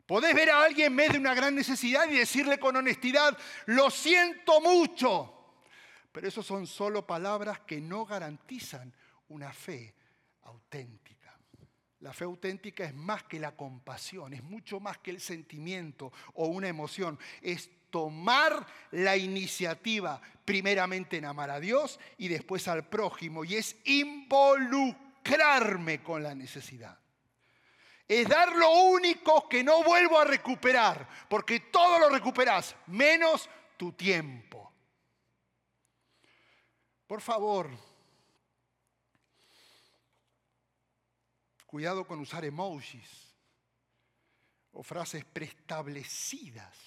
Podés 0.07 0.33
ver 0.33 0.49
a 0.49 0.63
alguien 0.63 0.87
en 0.87 0.95
medio 0.95 1.13
de 1.13 1.19
una 1.19 1.35
gran 1.35 1.53
necesidad 1.53 2.09
y 2.09 2.17
decirle 2.17 2.57
con 2.57 2.77
honestidad, 2.77 3.37
lo 3.65 3.91
siento 3.91 4.61
mucho. 4.61 5.33
Pero 6.13 6.29
eso 6.29 6.41
son 6.41 6.65
solo 6.65 7.05
palabras 7.05 7.59
que 7.59 7.81
no 7.81 8.05
garantizan 8.05 8.93
una 9.27 9.51
fe 9.51 9.93
auténtica. 10.43 11.37
La 11.99 12.13
fe 12.13 12.23
auténtica 12.23 12.85
es 12.85 12.93
más 12.93 13.23
que 13.23 13.37
la 13.37 13.53
compasión, 13.55 14.33
es 14.33 14.43
mucho 14.43 14.79
más 14.79 14.97
que 14.99 15.11
el 15.11 15.19
sentimiento 15.19 16.13
o 16.35 16.47
una 16.47 16.69
emoción. 16.69 17.19
Es 17.41 17.69
tomar 17.89 18.65
la 18.91 19.17
iniciativa 19.17 20.21
primeramente 20.45 21.17
en 21.17 21.25
amar 21.25 21.49
a 21.49 21.59
Dios 21.59 21.99
y 22.17 22.29
después 22.29 22.69
al 22.69 22.87
prójimo 22.87 23.43
y 23.43 23.55
es 23.55 23.75
involucrarme 23.83 26.01
con 26.01 26.23
la 26.23 26.33
necesidad. 26.33 26.97
Es 28.07 28.27
dar 28.27 28.55
lo 28.55 28.71
único 28.83 29.49
que 29.49 29.63
no 29.63 29.83
vuelvo 29.83 30.17
a 30.17 30.25
recuperar, 30.25 31.07
porque 31.29 31.59
todo 31.59 31.99
lo 31.99 32.09
recuperas, 32.09 32.75
menos 32.87 33.49
tu 33.75 33.91
tiempo. 33.91 34.71
Por 37.05 37.21
favor, 37.21 37.69
cuidado 41.65 42.07
con 42.07 42.19
usar 42.19 42.45
emojis 42.45 43.35
o 44.71 44.83
frases 44.83 45.25
preestablecidas 45.25 46.77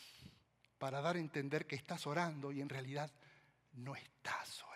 para 0.78 1.00
dar 1.00 1.16
a 1.16 1.20
entender 1.20 1.66
que 1.66 1.76
estás 1.76 2.06
orando 2.06 2.52
y 2.52 2.60
en 2.60 2.68
realidad 2.68 3.10
no 3.72 3.94
estás 3.94 4.62
orando. 4.62 4.69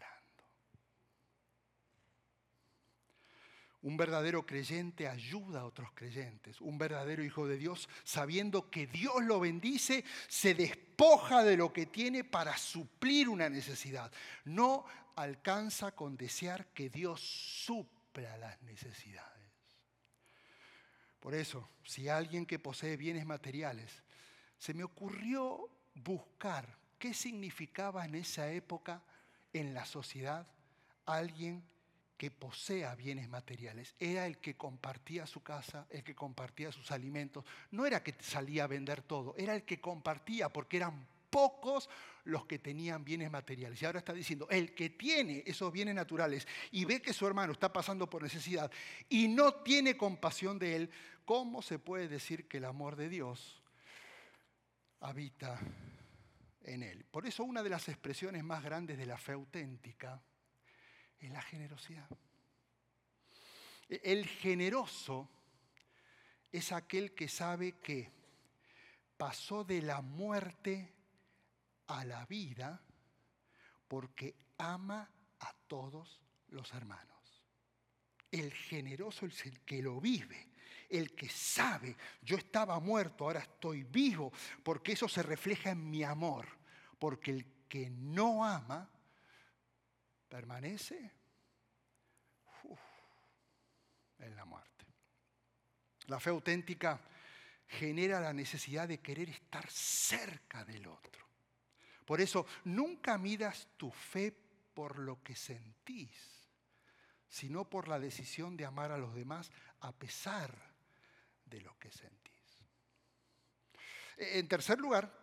Un 3.84 3.98
verdadero 3.98 4.46
creyente 4.46 5.06
ayuda 5.06 5.60
a 5.60 5.66
otros 5.66 5.90
creyentes. 5.92 6.58
Un 6.62 6.78
verdadero 6.78 7.22
hijo 7.22 7.46
de 7.46 7.58
Dios, 7.58 7.86
sabiendo 8.02 8.70
que 8.70 8.86
Dios 8.86 9.22
lo 9.22 9.40
bendice, 9.40 10.06
se 10.26 10.54
despoja 10.54 11.44
de 11.44 11.58
lo 11.58 11.70
que 11.70 11.84
tiene 11.84 12.24
para 12.24 12.56
suplir 12.56 13.28
una 13.28 13.50
necesidad. 13.50 14.10
No 14.46 14.86
alcanza 15.16 15.92
con 15.92 16.16
desear 16.16 16.68
que 16.68 16.88
Dios 16.88 17.20
supla 17.20 18.38
las 18.38 18.62
necesidades. 18.62 19.52
Por 21.20 21.34
eso, 21.34 21.68
si 21.84 22.08
alguien 22.08 22.46
que 22.46 22.58
posee 22.58 22.96
bienes 22.96 23.26
materiales, 23.26 24.02
se 24.56 24.72
me 24.72 24.82
ocurrió 24.82 25.68
buscar 25.94 26.78
qué 26.98 27.12
significaba 27.12 28.06
en 28.06 28.14
esa 28.14 28.50
época 28.50 29.02
en 29.52 29.74
la 29.74 29.84
sociedad 29.84 30.46
alguien 31.04 31.62
que 32.16 32.30
posea 32.30 32.94
bienes 32.94 33.28
materiales. 33.28 33.94
Era 33.98 34.26
el 34.26 34.38
que 34.38 34.56
compartía 34.56 35.26
su 35.26 35.42
casa, 35.42 35.86
el 35.90 36.02
que 36.02 36.14
compartía 36.14 36.72
sus 36.72 36.90
alimentos. 36.90 37.44
No 37.70 37.86
era 37.86 38.02
que 38.02 38.14
salía 38.20 38.64
a 38.64 38.68
vender 38.68 39.02
todo, 39.02 39.34
era 39.36 39.54
el 39.54 39.64
que 39.64 39.80
compartía 39.80 40.48
porque 40.48 40.76
eran 40.76 41.06
pocos 41.30 41.90
los 42.24 42.46
que 42.46 42.60
tenían 42.60 43.04
bienes 43.04 43.30
materiales. 43.30 43.82
Y 43.82 43.84
ahora 43.84 43.98
está 43.98 44.12
diciendo, 44.12 44.46
el 44.50 44.72
que 44.74 44.90
tiene 44.90 45.42
esos 45.46 45.72
bienes 45.72 45.96
naturales 45.96 46.46
y 46.70 46.84
ve 46.84 47.02
que 47.02 47.12
su 47.12 47.26
hermano 47.26 47.52
está 47.52 47.72
pasando 47.72 48.08
por 48.08 48.22
necesidad 48.22 48.70
y 49.08 49.26
no 49.26 49.54
tiene 49.54 49.96
compasión 49.96 50.58
de 50.58 50.76
él, 50.76 50.90
¿cómo 51.24 51.60
se 51.60 51.80
puede 51.80 52.06
decir 52.06 52.46
que 52.46 52.58
el 52.58 52.64
amor 52.64 52.94
de 52.94 53.08
Dios 53.08 53.60
habita 55.00 55.58
en 56.62 56.84
él? 56.84 57.04
Por 57.10 57.26
eso 57.26 57.42
una 57.42 57.64
de 57.64 57.70
las 57.70 57.88
expresiones 57.88 58.44
más 58.44 58.62
grandes 58.62 58.96
de 58.96 59.06
la 59.06 59.18
fe 59.18 59.32
auténtica 59.32 60.22
es 61.18 61.30
la 61.30 61.42
generosidad. 61.42 62.08
El 63.88 64.26
generoso 64.26 65.28
es 66.50 66.72
aquel 66.72 67.14
que 67.14 67.28
sabe 67.28 67.78
que 67.78 68.10
pasó 69.16 69.64
de 69.64 69.82
la 69.82 70.00
muerte 70.00 70.92
a 71.88 72.04
la 72.04 72.24
vida 72.26 72.80
porque 73.88 74.34
ama 74.58 75.08
a 75.40 75.52
todos 75.66 76.20
los 76.48 76.72
hermanos. 76.72 77.44
El 78.30 78.52
generoso 78.52 79.26
es 79.26 79.46
el 79.46 79.60
que 79.60 79.82
lo 79.82 80.00
vive, 80.00 80.48
el 80.88 81.14
que 81.14 81.28
sabe, 81.28 81.96
yo 82.22 82.36
estaba 82.36 82.78
muerto, 82.80 83.24
ahora 83.24 83.40
estoy 83.40 83.84
vivo, 83.84 84.32
porque 84.62 84.92
eso 84.92 85.08
se 85.08 85.22
refleja 85.22 85.70
en 85.70 85.88
mi 85.90 86.02
amor, 86.02 86.46
porque 86.98 87.30
el 87.30 87.46
que 87.68 87.90
no 87.90 88.44
ama 88.44 88.90
permanece 90.34 91.12
en 94.18 94.34
la 94.34 94.44
muerte. 94.44 94.84
La 96.06 96.18
fe 96.18 96.30
auténtica 96.30 97.00
genera 97.68 98.18
la 98.18 98.32
necesidad 98.32 98.88
de 98.88 98.98
querer 98.98 99.28
estar 99.28 99.70
cerca 99.70 100.64
del 100.64 100.88
otro. 100.88 101.24
Por 102.04 102.20
eso, 102.20 102.48
nunca 102.64 103.16
midas 103.16 103.68
tu 103.76 103.92
fe 103.92 104.32
por 104.74 104.98
lo 104.98 105.22
que 105.22 105.36
sentís, 105.36 106.50
sino 107.28 107.70
por 107.70 107.86
la 107.86 108.00
decisión 108.00 108.56
de 108.56 108.64
amar 108.64 108.90
a 108.90 108.98
los 108.98 109.14
demás 109.14 109.52
a 109.82 109.92
pesar 109.92 110.52
de 111.44 111.60
lo 111.60 111.78
que 111.78 111.92
sentís. 111.92 112.58
En 114.16 114.48
tercer 114.48 114.80
lugar, 114.80 115.16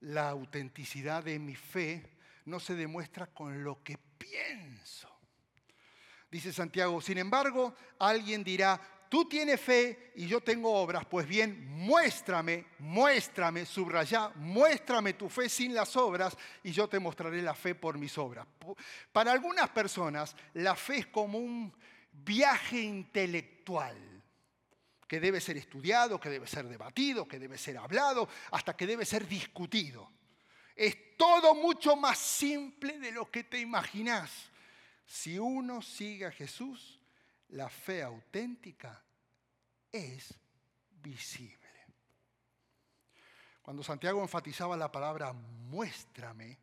la 0.00 0.30
autenticidad 0.30 1.24
de 1.24 1.38
mi 1.38 1.56
fe 1.56 2.21
no 2.46 2.60
se 2.60 2.74
demuestra 2.74 3.26
con 3.26 3.62
lo 3.62 3.82
que 3.82 3.98
pienso. 4.18 5.08
Dice 6.30 6.52
Santiago, 6.52 7.00
sin 7.00 7.18
embargo, 7.18 7.74
alguien 7.98 8.42
dirá, 8.42 8.80
tú 9.08 9.28
tienes 9.28 9.60
fe 9.60 10.12
y 10.16 10.26
yo 10.26 10.40
tengo 10.40 10.72
obras, 10.72 11.04
pues 11.04 11.26
bien, 11.26 11.68
muéstrame, 11.68 12.64
muéstrame, 12.78 13.66
subraya, 13.66 14.30
muéstrame 14.36 15.12
tu 15.12 15.28
fe 15.28 15.50
sin 15.50 15.74
las 15.74 15.94
obras 15.96 16.34
y 16.62 16.72
yo 16.72 16.88
te 16.88 16.98
mostraré 16.98 17.42
la 17.42 17.54
fe 17.54 17.74
por 17.74 17.98
mis 17.98 18.16
obras. 18.16 18.46
Para 19.12 19.32
algunas 19.32 19.68
personas, 19.68 20.34
la 20.54 20.74
fe 20.74 20.98
es 20.98 21.06
como 21.08 21.38
un 21.38 21.70
viaje 22.10 22.80
intelectual 22.80 24.22
que 25.06 25.20
debe 25.20 25.42
ser 25.42 25.58
estudiado, 25.58 26.18
que 26.18 26.30
debe 26.30 26.46
ser 26.46 26.66
debatido, 26.66 27.28
que 27.28 27.38
debe 27.38 27.58
ser 27.58 27.76
hablado, 27.76 28.26
hasta 28.50 28.74
que 28.74 28.86
debe 28.86 29.04
ser 29.04 29.28
discutido. 29.28 30.10
Es 30.74 31.16
todo 31.16 31.54
mucho 31.54 31.96
más 31.96 32.18
simple 32.18 32.98
de 32.98 33.12
lo 33.12 33.30
que 33.30 33.44
te 33.44 33.58
imaginas. 33.58 34.30
Si 35.06 35.38
uno 35.38 35.82
sigue 35.82 36.26
a 36.26 36.30
Jesús, 36.30 37.00
la 37.50 37.68
fe 37.68 38.02
auténtica 38.02 39.02
es 39.90 40.34
visible. 41.02 41.58
Cuando 43.62 43.82
Santiago 43.82 44.22
enfatizaba 44.22 44.76
la 44.76 44.90
palabra 44.90 45.32
muéstrame, 45.32 46.58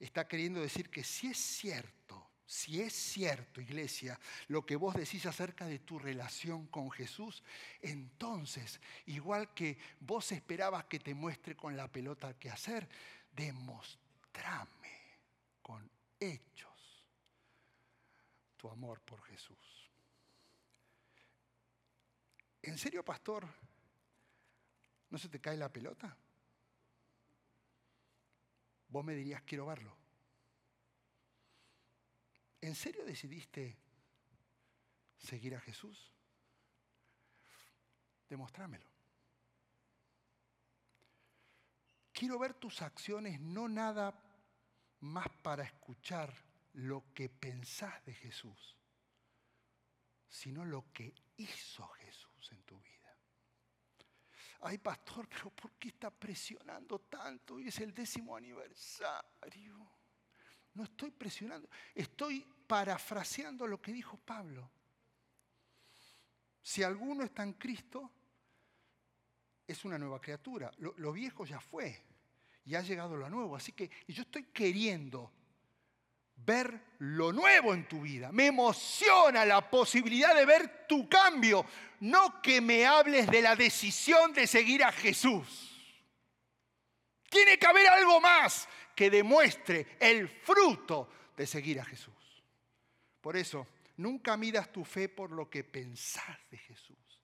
está 0.00 0.26
queriendo 0.26 0.60
decir 0.60 0.90
que 0.90 1.04
si 1.04 1.28
es 1.28 1.36
cierto, 1.36 2.30
si 2.44 2.82
es 2.82 2.92
cierto, 2.92 3.60
iglesia, 3.60 4.18
lo 4.48 4.66
que 4.66 4.76
vos 4.76 4.94
decís 4.94 5.24
acerca 5.26 5.66
de 5.66 5.78
tu 5.78 5.98
relación 5.98 6.66
con 6.66 6.90
Jesús, 6.90 7.44
entonces, 7.80 8.80
igual 9.06 9.54
que 9.54 9.78
vos 10.00 10.32
esperabas 10.32 10.84
que 10.86 10.98
te 10.98 11.14
muestre 11.14 11.56
con 11.56 11.76
la 11.76 11.88
pelota 11.88 12.36
qué 12.38 12.50
hacer, 12.50 12.88
demostrame 13.32 15.18
con 15.62 15.90
hechos 16.18 17.04
tu 18.56 18.68
amor 18.70 19.00
por 19.00 19.22
Jesús. 19.24 19.90
¿En 22.62 22.78
serio, 22.78 23.04
pastor? 23.04 23.46
¿No 25.10 25.18
se 25.18 25.28
te 25.28 25.40
cae 25.40 25.56
la 25.56 25.72
pelota? 25.72 26.16
Vos 28.88 29.04
me 29.04 29.14
dirías, 29.14 29.42
quiero 29.42 29.66
verlo. 29.66 29.96
¿En 32.60 32.74
serio 32.76 33.04
decidiste 33.04 33.76
seguir 35.18 35.56
a 35.56 35.60
Jesús? 35.60 36.12
Demostrámelo. 38.28 38.91
Quiero 42.22 42.38
ver 42.38 42.54
tus 42.54 42.82
acciones, 42.82 43.40
no 43.40 43.68
nada 43.68 44.14
más 45.00 45.28
para 45.42 45.64
escuchar 45.64 46.32
lo 46.74 47.12
que 47.12 47.28
pensás 47.28 48.04
de 48.04 48.14
Jesús, 48.14 48.76
sino 50.28 50.64
lo 50.64 50.92
que 50.92 51.12
hizo 51.38 51.84
Jesús 51.88 52.52
en 52.52 52.62
tu 52.62 52.78
vida. 52.78 53.18
Ay, 54.60 54.78
pastor, 54.78 55.28
pero 55.28 55.50
¿por 55.50 55.72
qué 55.72 55.88
está 55.88 56.12
presionando 56.12 57.00
tanto? 57.00 57.54
Hoy 57.54 57.66
es 57.66 57.80
el 57.80 57.92
décimo 57.92 58.36
aniversario. 58.36 59.90
No 60.74 60.84
estoy 60.84 61.10
presionando, 61.10 61.68
estoy 61.92 62.46
parafraseando 62.68 63.66
lo 63.66 63.82
que 63.82 63.92
dijo 63.92 64.16
Pablo. 64.16 64.70
Si 66.62 66.84
alguno 66.84 67.24
está 67.24 67.42
en 67.42 67.54
Cristo, 67.54 68.12
es 69.66 69.84
una 69.84 69.98
nueva 69.98 70.20
criatura. 70.20 70.70
Lo, 70.78 71.12
viejo 71.12 71.44
ya 71.44 71.58
fue 71.58 72.11
y 72.64 72.74
ha 72.74 72.82
llegado 72.82 73.16
lo 73.16 73.28
nuevo. 73.28 73.56
Así 73.56 73.72
que 73.72 73.90
yo 74.08 74.22
estoy 74.22 74.44
queriendo 74.44 75.32
ver 76.36 76.80
lo 76.98 77.32
nuevo 77.32 77.74
en 77.74 77.86
tu 77.88 78.00
vida. 78.00 78.32
Me 78.32 78.46
emociona 78.46 79.44
la 79.44 79.68
posibilidad 79.68 80.34
de 80.34 80.44
ver 80.44 80.86
tu 80.86 81.08
cambio, 81.08 81.64
no 82.00 82.40
que 82.42 82.60
me 82.60 82.86
hables 82.86 83.28
de 83.28 83.42
la 83.42 83.56
decisión 83.56 84.32
de 84.32 84.46
seguir 84.46 84.84
a 84.84 84.92
Jesús. 84.92 85.68
Tiene 87.28 87.58
que 87.58 87.66
haber 87.66 87.88
algo 87.88 88.20
más 88.20 88.68
que 88.94 89.10
demuestre 89.10 89.96
el 89.98 90.28
fruto 90.28 91.08
de 91.36 91.46
seguir 91.46 91.80
a 91.80 91.84
Jesús. 91.84 92.12
Por 93.20 93.36
eso, 93.36 93.66
nunca 93.96 94.36
midas 94.36 94.70
tu 94.70 94.84
fe 94.84 95.08
por 95.08 95.30
lo 95.30 95.48
que 95.48 95.64
pensás 95.64 96.38
de 96.50 96.58
Jesús, 96.58 97.22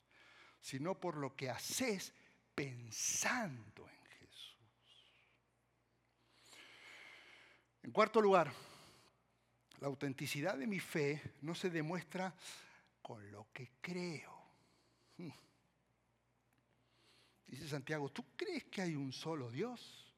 sino 0.60 0.98
por 0.98 1.16
lo 1.16 1.34
que 1.36 1.50
haces 1.50 2.14
pensando 2.54 3.88
en 3.88 4.06
Jesús. 4.18 4.58
En 7.88 7.92
cuarto 7.92 8.20
lugar, 8.20 8.52
la 9.80 9.86
autenticidad 9.86 10.58
de 10.58 10.66
mi 10.66 10.78
fe 10.78 11.22
no 11.40 11.54
se 11.54 11.70
demuestra 11.70 12.34
con 13.00 13.32
lo 13.32 13.48
que 13.50 13.70
creo. 13.80 14.42
Hmm. 15.16 15.30
Dice 17.46 17.66
Santiago, 17.66 18.10
¿tú 18.10 18.26
crees 18.36 18.64
que 18.64 18.82
hay 18.82 18.94
un 18.94 19.10
solo 19.10 19.50
Dios? 19.50 20.14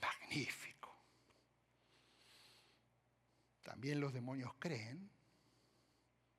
Magnífico. 0.00 0.90
También 3.62 4.00
los 4.00 4.14
demonios 4.14 4.54
creen 4.58 5.06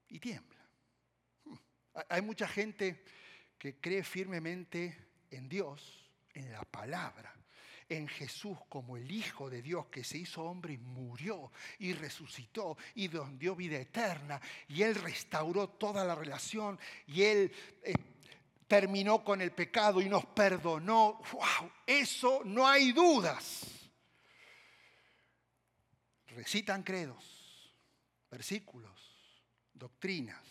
y 0.07 0.17
tiemblan. 0.17 0.67
Hmm. 1.45 1.57
Hay 2.09 2.23
mucha 2.23 2.47
gente 2.47 3.03
que 3.59 3.79
cree 3.79 4.03
firmemente 4.03 5.11
en 5.29 5.47
Dios, 5.47 6.09
en 6.33 6.51
la 6.51 6.63
palabra, 6.63 7.38
en 7.89 8.07
Jesús 8.07 8.57
como 8.69 8.95
el 8.95 9.11
Hijo 9.11 9.49
de 9.49 9.61
Dios 9.61 9.87
que 9.87 10.03
se 10.03 10.19
hizo 10.19 10.43
hombre 10.43 10.73
y 10.73 10.77
murió 10.77 11.51
y 11.79 11.93
resucitó 11.93 12.77
y 12.95 13.07
dio 13.07 13.55
vida 13.55 13.77
eterna 13.77 14.39
y 14.67 14.83
Él 14.83 14.95
restauró 14.95 15.69
toda 15.69 16.05
la 16.05 16.15
relación 16.15 16.79
y 17.07 17.23
Él 17.23 17.51
eh, 17.83 17.93
terminó 18.67 19.23
con 19.23 19.41
el 19.41 19.51
pecado 19.51 19.99
y 19.99 20.07
nos 20.07 20.25
perdonó. 20.27 21.19
¡Wow! 21.33 21.71
Eso 21.85 22.43
no 22.45 22.67
hay 22.67 22.91
dudas. 22.91 23.65
Recitan 26.27 26.83
credos, 26.83 27.73
versículos, 28.29 28.91
doctrinas, 29.73 30.41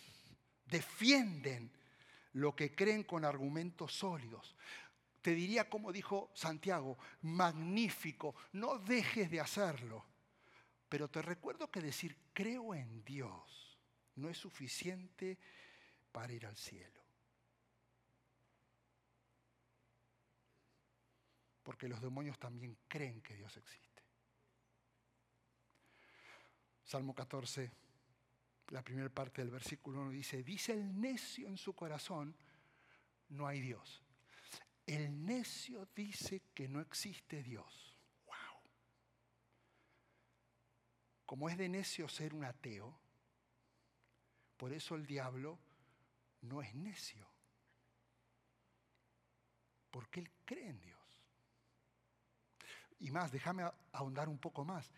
defienden 0.66 1.70
lo 2.32 2.54
que 2.54 2.74
creen 2.74 3.04
con 3.04 3.24
argumentos 3.24 3.94
sólidos. 3.94 4.54
Te 5.22 5.34
diría 5.34 5.68
como 5.68 5.92
dijo 5.92 6.30
Santiago, 6.34 6.98
magnífico, 7.22 8.34
no 8.52 8.78
dejes 8.78 9.30
de 9.30 9.40
hacerlo. 9.40 10.04
Pero 10.88 11.08
te 11.08 11.22
recuerdo 11.22 11.70
que 11.70 11.80
decir 11.80 12.16
creo 12.32 12.74
en 12.74 13.04
Dios 13.04 13.78
no 14.16 14.28
es 14.28 14.38
suficiente 14.38 15.38
para 16.12 16.32
ir 16.32 16.46
al 16.46 16.56
cielo. 16.56 17.02
Porque 21.62 21.88
los 21.88 22.00
demonios 22.00 22.38
también 22.38 22.78
creen 22.88 23.20
que 23.20 23.34
Dios 23.34 23.56
existe. 23.56 24.02
Salmo 26.84 27.14
14 27.14 27.70
la 28.70 28.82
primera 28.82 29.08
parte 29.08 29.40
del 29.40 29.50
versículo 29.50 30.00
1 30.02 30.10
dice, 30.10 30.42
dice 30.42 30.72
el 30.72 31.00
necio 31.00 31.48
en 31.48 31.56
su 31.56 31.74
corazón, 31.74 32.34
no 33.30 33.46
hay 33.46 33.60
Dios. 33.60 34.02
El 34.88 35.26
necio 35.26 35.86
dice 35.94 36.40
que 36.54 36.66
no 36.66 36.80
existe 36.80 37.42
Dios. 37.42 37.94
Wow. 38.24 38.62
Como 41.26 41.50
es 41.50 41.58
de 41.58 41.68
necio 41.68 42.08
ser 42.08 42.32
un 42.32 42.42
ateo, 42.42 42.98
por 44.56 44.72
eso 44.72 44.94
el 44.94 45.04
diablo 45.06 45.58
no 46.40 46.62
es 46.62 46.74
necio. 46.74 47.28
Porque 49.90 50.20
él 50.20 50.30
cree 50.46 50.70
en 50.70 50.80
Dios. 50.80 51.22
Y 53.00 53.10
más, 53.10 53.30
déjame 53.30 53.70
ahondar 53.92 54.30
un 54.30 54.38
poco 54.38 54.64
más. 54.64 54.90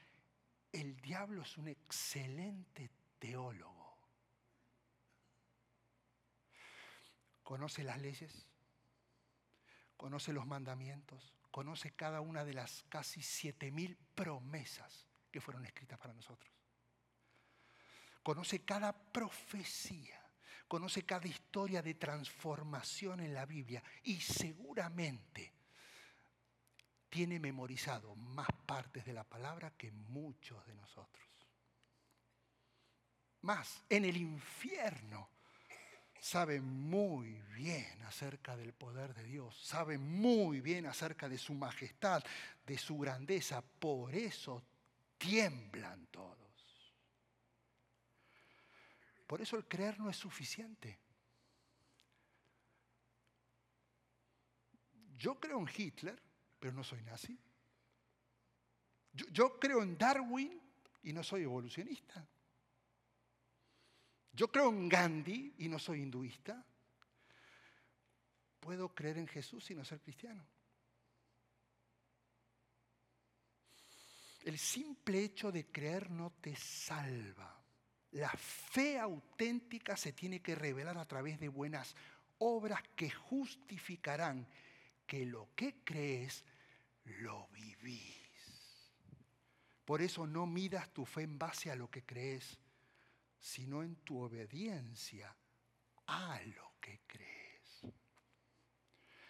El 0.70 0.96
diablo 1.00 1.42
es 1.42 1.59
un 1.59 1.66
excelente 1.66 2.92
teólogo. 3.18 3.98
Conoce 7.42 7.83
las 7.83 8.00
leyes, 8.00 8.46
conoce 10.00 10.32
los 10.32 10.46
mandamientos, 10.46 11.34
conoce 11.50 11.90
cada 11.90 12.22
una 12.22 12.42
de 12.42 12.54
las 12.54 12.84
casi 12.88 13.20
siete 13.20 13.70
mil 13.70 13.98
promesas 14.14 15.06
que 15.30 15.42
fueron 15.42 15.66
escritas 15.66 15.98
para 15.98 16.14
nosotros. 16.14 16.50
Conoce 18.22 18.64
cada 18.64 18.94
profecía, 18.94 20.18
conoce 20.66 21.04
cada 21.04 21.28
historia 21.28 21.82
de 21.82 21.92
transformación 21.92 23.20
en 23.20 23.34
la 23.34 23.44
Biblia 23.44 23.84
y 24.02 24.18
seguramente 24.22 25.52
tiene 27.10 27.38
memorizado 27.38 28.16
más 28.16 28.48
partes 28.64 29.04
de 29.04 29.12
la 29.12 29.24
palabra 29.24 29.76
que 29.76 29.92
muchos 29.92 30.66
de 30.66 30.76
nosotros 30.76 31.28
más, 33.42 33.84
en 33.90 34.06
el 34.06 34.16
infierno, 34.16 35.28
sabe 36.20 36.61
muy 36.61 37.40
bien 37.56 38.02
acerca 38.02 38.54
del 38.56 38.74
poder 38.74 39.14
de 39.14 39.24
Dios, 39.24 39.56
sabe 39.56 39.96
muy 39.96 40.61
bien 40.61 40.87
acerca 40.87 41.28
de 41.28 41.38
su 41.38 41.54
majestad, 41.54 42.22
de 42.66 42.76
su 42.76 42.98
grandeza, 42.98 43.62
por 43.62 44.14
eso 44.14 44.62
tiemblan 45.16 46.06
todos. 46.09 46.38
Por 49.26 49.40
eso 49.40 49.56
el 49.56 49.66
creer 49.66 49.98
no 49.98 50.11
es 50.11 50.16
suficiente. 50.16 50.98
Yo 55.16 55.38
creo 55.38 55.59
en 55.61 55.68
Hitler, 55.74 56.20
pero 56.59 56.74
no 56.74 56.83
soy 56.83 57.02
nazi. 57.02 57.38
Yo, 59.12 59.26
yo 59.28 59.59
creo 59.59 59.83
en 59.83 59.96
Darwin 59.96 60.61
y 61.02 61.12
no 61.12 61.22
soy 61.22 61.42
evolucionista. 61.42 62.26
Yo 64.40 64.48
creo 64.48 64.70
en 64.70 64.88
Gandhi 64.88 65.53
y 65.59 65.68
no 65.68 65.79
soy 65.79 66.00
hinduista. 66.00 66.64
Puedo 68.59 68.88
creer 68.94 69.18
en 69.18 69.29
Jesús 69.29 69.70
y 69.70 69.74
no 69.74 69.85
ser 69.85 70.00
cristiano. 70.00 70.42
El 74.42 74.57
simple 74.57 75.22
hecho 75.22 75.53
de 75.53 75.66
creer 75.66 76.11
no 76.11 76.33
te 76.40 76.57
salva. 76.57 77.62
La 78.12 78.31
fe 78.31 78.98
auténtica 78.98 79.94
se 79.94 80.14
tiene 80.14 80.40
que 80.40 80.55
revelar 80.55 80.96
a 80.96 81.07
través 81.07 81.38
de 81.38 81.48
buenas 81.48 81.94
obras 82.38 82.81
que 82.96 83.11
justificarán 83.11 84.48
que 85.07 85.26
lo 85.26 85.50
que 85.55 85.85
crees 85.85 86.46
lo 87.05 87.46
vivís. 87.48 88.16
Por 89.85 90.00
eso 90.00 90.26
no 90.26 90.46
midas 90.46 90.88
tu 90.94 91.05
fe 91.05 91.24
en 91.24 91.38
base 91.38 91.70
a 91.70 91.76
lo 91.76 91.90
que 91.90 92.07
crees, 92.07 92.59
sino 93.40 93.83
en 93.83 93.96
tu 93.96 94.18
obediencia 94.20 95.35
a 96.07 96.40
lo 96.42 96.74
que 96.81 97.00
crees. 97.07 97.81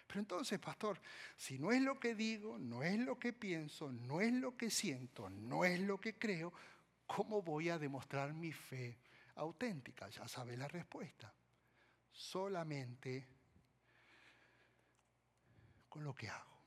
Pero 0.07 0.21
entonces, 0.21 0.59
pastor, 0.59 1.01
si 1.37 1.59
no 1.59 1.71
es 1.71 1.81
lo 1.81 2.01
que 2.01 2.17
digo, 2.17 2.59
no 2.59 2.83
es 2.83 2.99
lo 2.99 3.19
que 3.19 3.33
pienso, 3.33 3.93
no 3.93 4.21
es 4.21 4.33
lo 4.33 4.57
que 4.57 4.69
siento, 4.69 5.31
no 5.31 5.65
es 5.65 5.79
lo 5.79 6.01
que 6.01 6.19
creo, 6.19 6.53
¿cómo 7.07 7.43
voy 7.43 7.69
a 7.69 7.79
demostrar 7.79 8.33
mi 8.35 8.53
fe 8.53 8.99
auténtica? 9.37 10.09
Ya 10.09 10.27
sabes 10.27 10.59
la 10.59 10.67
respuesta. 10.67 11.33
Solamente 12.11 13.29
con 15.89 16.03
lo 16.03 16.13
que 16.13 16.29
hago. 16.29 16.61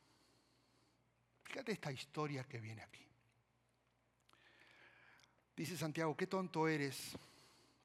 Fíjate 1.44 1.74
esta 1.74 1.92
historia 1.92 2.46
que 2.46 2.60
viene 2.60 2.82
aquí. 2.82 3.06
Dice 5.56 5.78
Santiago, 5.78 6.16
qué 6.16 6.28
tonto 6.28 6.68
eres 6.68 7.18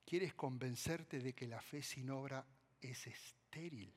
¿Quieres 0.09 0.33
convencerte 0.33 1.19
de 1.19 1.35
que 1.35 1.47
la 1.47 1.61
fe 1.61 1.83
sin 1.83 2.09
obra 2.09 2.43
es 2.81 3.07
estéril? 3.07 3.95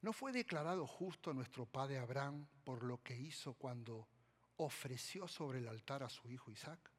¿No 0.00 0.12
fue 0.12 0.32
declarado 0.32 0.84
justo 0.84 1.32
nuestro 1.32 1.64
padre 1.64 2.00
Abraham 2.00 2.48
por 2.64 2.82
lo 2.82 3.00
que 3.00 3.16
hizo 3.16 3.54
cuando 3.54 4.08
ofreció 4.56 5.28
sobre 5.28 5.60
el 5.60 5.68
altar 5.68 6.02
a 6.02 6.08
su 6.08 6.28
hijo 6.28 6.50
Isaac? 6.50 6.90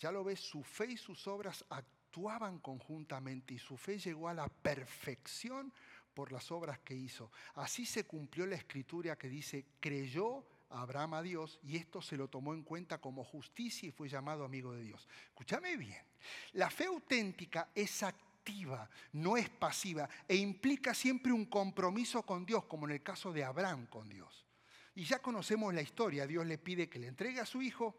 Ya 0.00 0.10
lo 0.10 0.24
ves, 0.24 0.40
su 0.40 0.64
fe 0.64 0.86
y 0.86 0.96
sus 0.96 1.28
obras 1.28 1.64
actuaban 1.68 2.58
conjuntamente 2.58 3.54
y 3.54 3.58
su 3.60 3.76
fe 3.76 4.00
llegó 4.00 4.28
a 4.28 4.34
la 4.34 4.48
perfección 4.48 5.72
por 6.14 6.32
las 6.32 6.50
obras 6.50 6.80
que 6.80 6.96
hizo. 6.96 7.30
Así 7.54 7.86
se 7.86 8.04
cumplió 8.04 8.46
la 8.46 8.56
escritura 8.56 9.16
que 9.16 9.28
dice, 9.28 9.66
creyó 9.78 10.44
Abraham 10.70 11.14
a 11.14 11.22
Dios 11.22 11.60
y 11.62 11.76
esto 11.76 12.02
se 12.02 12.16
lo 12.16 12.26
tomó 12.26 12.52
en 12.52 12.64
cuenta 12.64 13.00
como 13.00 13.22
justicia 13.22 13.88
y 13.88 13.92
fue 13.92 14.08
llamado 14.08 14.44
amigo 14.44 14.72
de 14.72 14.82
Dios. 14.82 15.08
Escúchame 15.28 15.76
bien, 15.76 16.04
la 16.52 16.70
fe 16.70 16.86
auténtica 16.86 17.70
es 17.74 18.02
activa, 18.02 18.88
no 19.12 19.36
es 19.36 19.48
pasiva 19.48 20.08
e 20.26 20.36
implica 20.36 20.94
siempre 20.94 21.32
un 21.32 21.46
compromiso 21.46 22.22
con 22.22 22.44
Dios, 22.44 22.64
como 22.64 22.86
en 22.86 22.92
el 22.92 23.02
caso 23.02 23.32
de 23.32 23.44
Abraham 23.44 23.86
con 23.86 24.08
Dios. 24.08 24.46
Y 24.94 25.04
ya 25.04 25.20
conocemos 25.20 25.72
la 25.72 25.82
historia, 25.82 26.26
Dios 26.26 26.46
le 26.46 26.58
pide 26.58 26.88
que 26.88 26.98
le 26.98 27.06
entregue 27.06 27.40
a 27.40 27.46
su 27.46 27.62
hijo 27.62 27.96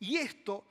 y 0.00 0.16
esto 0.16 0.66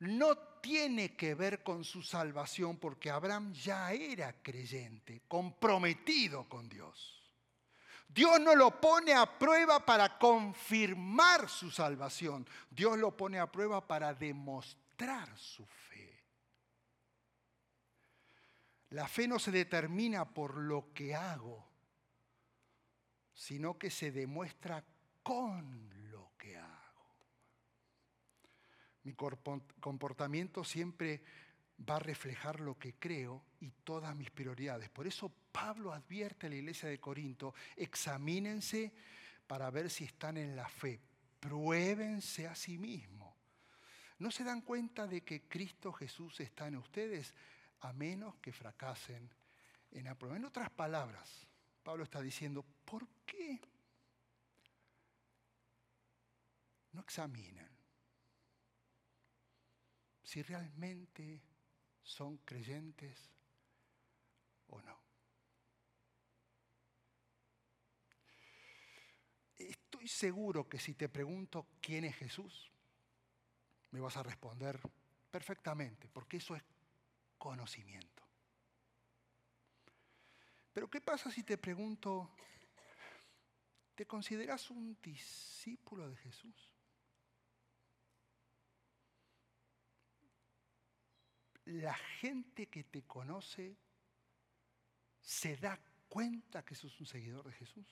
no 0.00 0.36
tiene 0.60 1.14
que 1.14 1.34
ver 1.34 1.62
con 1.62 1.84
su 1.84 2.02
salvación 2.02 2.76
porque 2.76 3.10
Abraham 3.10 3.52
ya 3.54 3.92
era 3.92 4.34
creyente, 4.42 5.22
comprometido 5.28 6.48
con 6.48 6.68
Dios. 6.68 7.22
Dios 8.08 8.40
no 8.40 8.54
lo 8.54 8.80
pone 8.80 9.12
a 9.12 9.26
prueba 9.26 9.84
para 9.84 10.18
confirmar 10.18 11.48
su 11.48 11.70
salvación. 11.70 12.46
Dios 12.70 12.96
lo 12.96 13.16
pone 13.16 13.40
a 13.40 13.50
prueba 13.50 13.84
para 13.84 14.14
demostrar 14.14 15.36
su 15.36 15.66
fe. 15.66 15.93
La 18.94 19.08
fe 19.08 19.26
no 19.26 19.40
se 19.40 19.50
determina 19.50 20.24
por 20.24 20.56
lo 20.56 20.92
que 20.94 21.16
hago, 21.16 21.66
sino 23.34 23.76
que 23.76 23.90
se 23.90 24.12
demuestra 24.12 24.84
con 25.20 25.90
lo 26.12 26.30
que 26.38 26.56
hago. 26.56 27.16
Mi 29.02 29.12
comportamiento 29.12 30.62
siempre 30.62 31.24
va 31.90 31.96
a 31.96 31.98
reflejar 31.98 32.60
lo 32.60 32.78
que 32.78 32.94
creo 32.94 33.44
y 33.58 33.72
todas 33.82 34.14
mis 34.14 34.30
prioridades. 34.30 34.90
Por 34.90 35.08
eso 35.08 35.28
Pablo 35.50 35.92
advierte 35.92 36.46
a 36.46 36.50
la 36.50 36.54
iglesia 36.54 36.88
de 36.88 37.00
Corinto, 37.00 37.52
examínense 37.74 38.94
para 39.48 39.70
ver 39.70 39.90
si 39.90 40.04
están 40.04 40.36
en 40.36 40.54
la 40.54 40.68
fe, 40.68 41.00
pruébense 41.40 42.46
a 42.46 42.54
sí 42.54 42.78
mismos. 42.78 43.34
¿No 44.20 44.30
se 44.30 44.44
dan 44.44 44.60
cuenta 44.60 45.08
de 45.08 45.22
que 45.22 45.48
Cristo 45.48 45.92
Jesús 45.92 46.38
está 46.38 46.68
en 46.68 46.76
ustedes 46.76 47.34
a 47.84 47.92
menos 47.92 48.36
que 48.36 48.52
fracasen 48.52 49.30
en 49.90 50.04
la 50.04 50.14
prueba? 50.14 50.36
En 50.36 50.44
otras 50.44 50.70
palabras, 50.70 51.46
Pablo 51.82 52.04
está 52.04 52.20
diciendo, 52.20 52.64
¿por 52.84 53.06
qué 53.26 53.60
no 56.92 57.00
examinan 57.00 57.68
si 60.22 60.42
realmente 60.42 61.42
son 62.02 62.38
creyentes 62.38 63.30
o 64.68 64.80
no. 64.80 64.98
Estoy 69.56 70.08
seguro 70.08 70.68
que 70.68 70.78
si 70.78 70.94
te 70.94 71.08
pregunto 71.08 71.66
quién 71.80 72.04
es 72.04 72.16
Jesús, 72.16 72.70
me 73.90 74.00
vas 74.00 74.16
a 74.16 74.22
responder 74.22 74.80
perfectamente, 75.30 76.08
porque 76.08 76.38
eso 76.38 76.56
es 76.56 76.62
conocimiento. 77.44 78.22
Pero 80.72 80.88
¿qué 80.88 81.02
pasa 81.02 81.30
si 81.30 81.42
te 81.42 81.58
pregunto, 81.58 82.30
¿te 83.94 84.06
consideras 84.06 84.70
un 84.70 84.98
discípulo 85.02 86.08
de 86.08 86.16
Jesús? 86.16 86.72
la 91.66 91.94
gente 91.94 92.66
que 92.66 92.84
te 92.84 93.04
conoce 93.04 93.76
se 95.20 95.56
da 95.56 95.80
cuenta 96.08 96.62
que 96.62 96.74
sos 96.74 97.00
un 97.00 97.06
seguidor 97.06 97.46
de 97.46 97.52
Jesús. 97.54 97.86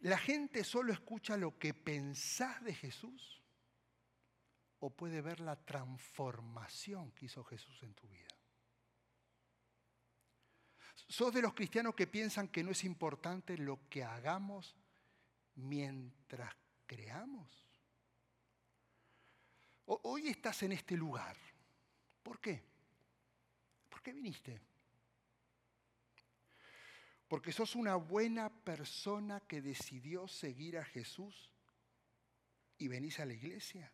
La 0.00 0.18
gente 0.18 0.62
solo 0.62 0.92
escucha 0.92 1.38
lo 1.38 1.58
que 1.58 1.72
pensás 1.72 2.62
de 2.64 2.74
Jesús 2.74 3.41
o 4.84 4.90
puede 4.90 5.20
ver 5.20 5.38
la 5.38 5.54
transformación 5.54 7.12
que 7.12 7.26
hizo 7.26 7.44
Jesús 7.44 7.80
en 7.84 7.94
tu 7.94 8.08
vida. 8.08 8.34
¿Sos 11.06 11.32
de 11.32 11.40
los 11.40 11.54
cristianos 11.54 11.94
que 11.94 12.08
piensan 12.08 12.48
que 12.48 12.64
no 12.64 12.72
es 12.72 12.82
importante 12.82 13.56
lo 13.56 13.88
que 13.88 14.02
hagamos 14.02 14.74
mientras 15.54 16.52
creamos? 16.84 17.68
Hoy 19.84 20.26
estás 20.26 20.64
en 20.64 20.72
este 20.72 20.96
lugar. 20.96 21.36
¿Por 22.20 22.40
qué? 22.40 22.60
¿Por 23.88 24.02
qué 24.02 24.12
viniste? 24.12 24.60
Porque 27.28 27.52
sos 27.52 27.76
una 27.76 27.94
buena 27.94 28.50
persona 28.50 29.38
que 29.46 29.62
decidió 29.62 30.26
seguir 30.26 30.76
a 30.76 30.84
Jesús 30.84 31.52
y 32.78 32.88
venís 32.88 33.20
a 33.20 33.26
la 33.26 33.34
iglesia. 33.34 33.92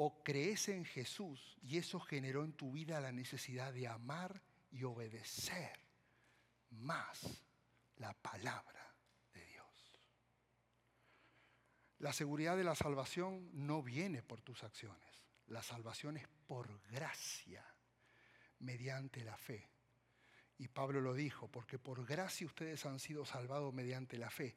O 0.00 0.22
crees 0.22 0.68
en 0.68 0.84
Jesús 0.84 1.58
y 1.62 1.78
eso 1.78 1.98
generó 1.98 2.44
en 2.44 2.52
tu 2.52 2.72
vida 2.72 3.00
la 3.00 3.12
necesidad 3.12 3.72
de 3.72 3.88
amar 3.88 4.40
y 4.70 4.84
obedecer 4.84 5.72
más 6.70 7.42
la 7.96 8.12
palabra 8.14 8.78
La 12.00 12.12
seguridad 12.12 12.56
de 12.56 12.62
la 12.62 12.76
salvación 12.76 13.50
no 13.52 13.82
viene 13.82 14.22
por 14.22 14.40
tus 14.40 14.62
acciones. 14.62 15.24
La 15.48 15.62
salvación 15.62 16.16
es 16.16 16.28
por 16.46 16.80
gracia, 16.90 17.64
mediante 18.60 19.24
la 19.24 19.36
fe. 19.36 19.68
Y 20.58 20.68
Pablo 20.68 21.00
lo 21.00 21.14
dijo, 21.14 21.48
porque 21.48 21.78
por 21.78 22.06
gracia 22.06 22.46
ustedes 22.46 22.86
han 22.86 23.00
sido 23.00 23.24
salvados 23.24 23.74
mediante 23.74 24.16
la 24.16 24.30
fe. 24.30 24.56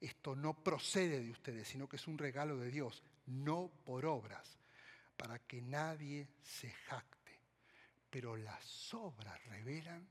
Esto 0.00 0.34
no 0.34 0.64
procede 0.64 1.20
de 1.20 1.30
ustedes, 1.30 1.68
sino 1.68 1.86
que 1.86 1.96
es 1.96 2.06
un 2.06 2.16
regalo 2.16 2.56
de 2.56 2.70
Dios, 2.70 3.02
no 3.26 3.70
por 3.84 4.06
obras, 4.06 4.58
para 5.20 5.38
que 5.40 5.60
nadie 5.60 6.28
se 6.42 6.70
jacte. 6.70 7.40
Pero 8.08 8.36
las 8.36 8.92
obras 8.94 9.44
revelan 9.46 10.08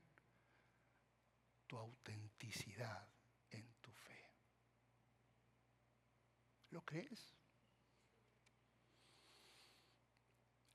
tu 1.66 1.76
autenticidad 1.76 3.10
¿Lo 6.70 6.84
crees? 6.84 7.34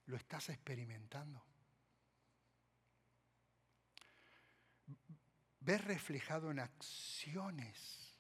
¿Lo 0.07 0.17
estás 0.17 0.49
experimentando? 0.49 1.41
¿Ves 5.61 5.83
reflejado 5.83 6.51
en 6.51 6.59
acciones 6.59 8.13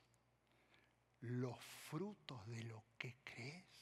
los 1.19 1.59
frutos 1.89 2.47
de 2.47 2.63
lo 2.63 2.83
que 2.97 3.17
crees? 3.23 3.74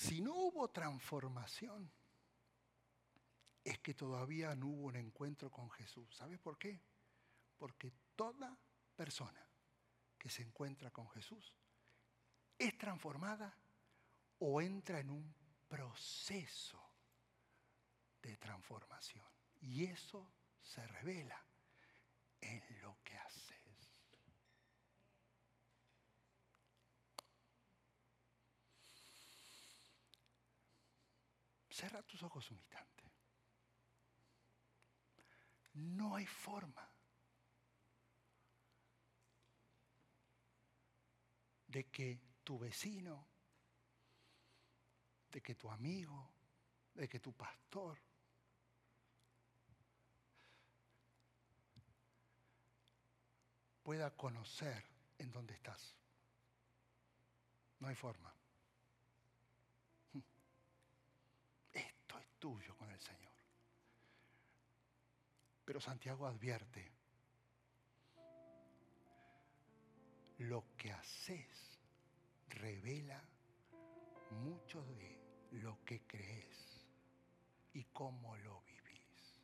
Si 0.00 0.22
no 0.22 0.32
hubo 0.32 0.70
transformación, 0.70 1.92
es 3.62 3.78
que 3.80 3.92
todavía 3.92 4.56
no 4.56 4.68
hubo 4.68 4.86
un 4.86 4.96
encuentro 4.96 5.50
con 5.50 5.70
Jesús. 5.72 6.16
¿Sabes 6.16 6.38
por 6.38 6.56
qué? 6.56 6.80
Porque 7.58 7.92
toda 8.16 8.58
persona 8.96 9.46
que 10.16 10.30
se 10.30 10.40
encuentra 10.40 10.90
con 10.90 11.06
Jesús 11.10 11.52
es 12.56 12.78
transformada 12.78 13.54
o 14.38 14.62
entra 14.62 15.00
en 15.00 15.10
un 15.10 15.34
proceso 15.68 16.82
de 18.22 18.38
transformación. 18.38 19.28
Y 19.60 19.84
eso 19.84 20.32
se 20.62 20.86
revela 20.86 21.44
en 22.40 22.62
lo 22.80 22.96
que 23.04 23.18
haces. 23.18 23.29
Cierra 31.80 32.02
tus 32.02 32.22
ojos 32.22 32.50
un 32.50 32.58
instante. 32.58 33.10
No 35.72 36.14
hay 36.14 36.26
forma 36.26 36.86
de 41.68 41.90
que 41.90 42.20
tu 42.44 42.58
vecino, 42.58 43.26
de 45.30 45.40
que 45.40 45.54
tu 45.54 45.70
amigo, 45.70 46.30
de 46.92 47.08
que 47.08 47.18
tu 47.18 47.32
pastor, 47.32 47.98
pueda 53.82 54.14
conocer 54.18 54.84
en 55.16 55.32
dónde 55.32 55.54
estás. 55.54 55.96
No 57.78 57.88
hay 57.88 57.94
forma. 57.94 58.39
Tuyo 62.40 62.76
con 62.76 62.90
el 62.90 63.00
Señor. 63.00 63.30
Pero 65.64 65.80
Santiago 65.80 66.26
advierte, 66.26 66.90
lo 70.38 70.64
que 70.76 70.90
haces 70.90 71.78
revela 72.48 73.22
mucho 74.30 74.82
de 74.82 75.20
lo 75.52 75.84
que 75.84 76.00
crees 76.06 76.86
y 77.74 77.84
cómo 77.84 78.36
lo 78.38 78.62
vivís. 78.62 79.40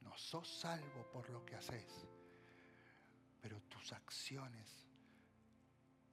No 0.00 0.16
sos 0.16 0.48
salvo 0.48 1.10
por 1.10 1.28
lo 1.28 1.44
que 1.44 1.56
haces, 1.56 2.06
pero 3.42 3.60
tus 3.62 3.92
acciones 3.92 4.86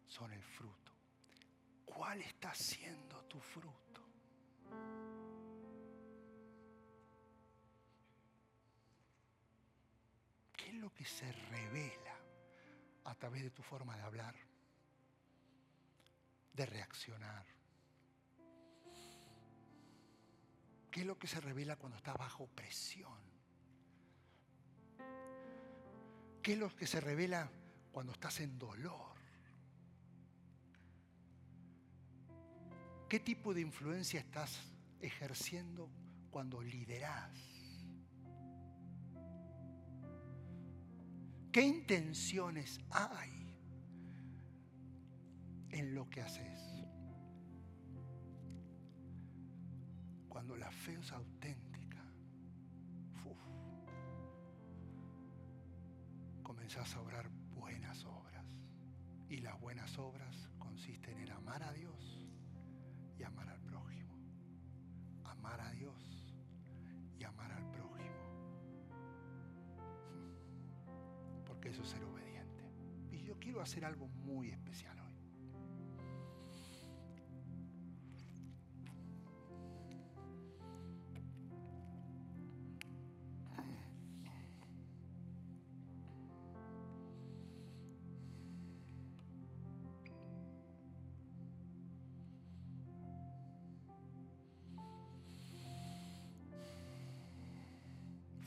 son 0.07 0.33
el 0.33 0.43
fruto. 0.43 0.91
¿Cuál 1.85 2.21
está 2.21 2.53
siendo 2.53 3.23
tu 3.25 3.39
fruto? 3.39 3.90
¿Qué 10.55 10.69
es 10.69 10.73
lo 10.75 10.93
que 10.93 11.05
se 11.05 11.31
revela 11.31 12.15
a 13.05 13.15
través 13.15 13.43
de 13.43 13.51
tu 13.51 13.63
forma 13.63 13.95
de 13.97 14.03
hablar, 14.03 14.35
de 16.53 16.65
reaccionar? 16.65 17.45
¿Qué 20.91 21.01
es 21.01 21.05
lo 21.05 21.17
que 21.17 21.27
se 21.27 21.39
revela 21.39 21.77
cuando 21.77 21.97
estás 21.97 22.17
bajo 22.17 22.47
presión? 22.47 23.19
¿Qué 26.43 26.53
es 26.53 26.59
lo 26.59 26.75
que 26.75 26.87
se 26.87 26.99
revela 26.99 27.49
cuando 27.91 28.11
estás 28.11 28.39
en 28.41 28.59
dolor? 28.59 29.10
¿Qué 33.11 33.19
tipo 33.19 33.53
de 33.53 33.59
influencia 33.59 34.21
estás 34.21 34.71
ejerciendo 35.01 35.89
cuando 36.29 36.61
liderás? 36.61 37.37
¿Qué 41.51 41.61
intenciones 41.61 42.79
hay 42.89 43.53
en 45.71 45.93
lo 45.93 46.09
que 46.09 46.21
haces? 46.21 46.57
Cuando 50.29 50.55
la 50.55 50.71
fe 50.71 50.93
es 50.93 51.11
auténtica, 51.11 52.01
comenzás 56.43 56.95
a 56.95 57.01
obrar 57.01 57.29
buenas 57.53 58.05
obras. 58.05 58.45
Y 59.27 59.39
las 59.39 59.59
buenas 59.59 59.97
obras 59.97 60.49
consisten 60.59 61.19
en 61.19 61.31
amar 61.31 61.61
a 61.61 61.73
Dios 61.73 62.20
amar 63.23 63.49
al 63.49 63.61
prójimo. 63.61 64.15
Amar 65.23 65.61
a 65.61 65.71
Dios 65.71 66.35
y 67.17 67.23
amar 67.23 67.51
al 67.51 67.69
prójimo. 67.71 68.11
Porque 71.45 71.69
eso 71.69 71.81
es 71.83 71.89
ser 71.89 72.03
obediente. 72.03 72.63
Y 73.11 73.23
yo 73.23 73.37
quiero 73.39 73.61
hacer 73.61 73.85
algo 73.85 74.07
muy 74.07 74.49
especial 74.49 75.00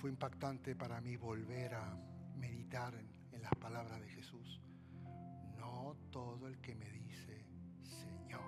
fue 0.05 0.11
impactante 0.11 0.77
para 0.77 1.01
mí 1.01 1.17
volver 1.17 1.73
a 1.73 1.97
meditar 2.37 2.95
en, 2.95 3.41
las 3.41 3.55
palabras 3.55 3.99
de 4.03 4.09
Jesús. 4.11 4.61
No 5.57 5.97
todo 6.11 6.47
el 6.47 6.61
que 6.61 6.75
me 6.75 6.91
dice, 6.91 7.47
Señor, 7.81 8.43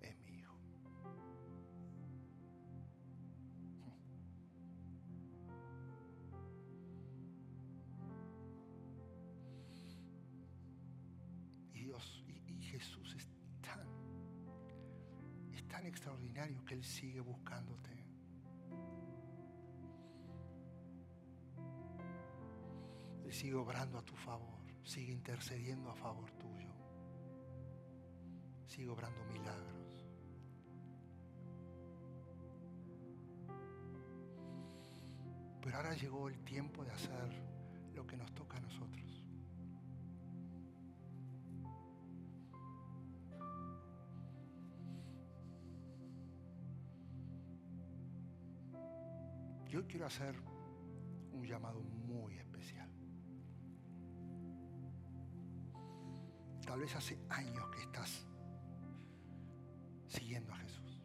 es 0.00 0.18
mi 0.20 0.38
hijo. 0.38 0.58
Y 11.74 11.80
Dios 11.82 12.24
y, 12.48 12.62
Jesús 12.62 13.14
es 13.14 13.28
es 15.52 15.68
tan 15.68 15.84
extraordinario 15.84 16.64
que 16.64 16.72
Él 16.72 16.82
sigue 16.82 17.20
buscándote. 17.20 18.15
Sigue 23.36 23.54
obrando 23.54 23.98
a 23.98 24.02
tu 24.02 24.14
favor, 24.16 24.64
sigue 24.82 25.12
intercediendo 25.12 25.90
a 25.90 25.94
favor 25.94 26.30
tuyo, 26.32 26.72
sigue 28.66 28.88
obrando 28.88 29.22
milagros. 29.26 30.06
Pero 35.60 35.76
ahora 35.76 35.94
llegó 35.94 36.28
el 36.28 36.38
tiempo 36.44 36.82
de 36.82 36.92
hacer 36.92 37.28
lo 37.94 38.06
que 38.06 38.16
nos 38.16 38.32
toca 38.34 38.56
a 38.56 38.60
nosotros. 38.60 39.22
Yo 49.68 49.86
quiero 49.86 50.06
hacer 50.06 50.34
un 51.32 51.44
llamado 51.44 51.80
muy 51.82 52.32
especial. 52.32 52.45
Tal 56.66 56.80
vez 56.80 56.94
hace 56.96 57.18
años 57.30 57.64
que 57.70 57.80
estás 57.80 58.26
siguiendo 60.08 60.52
a 60.52 60.56
Jesús. 60.56 61.02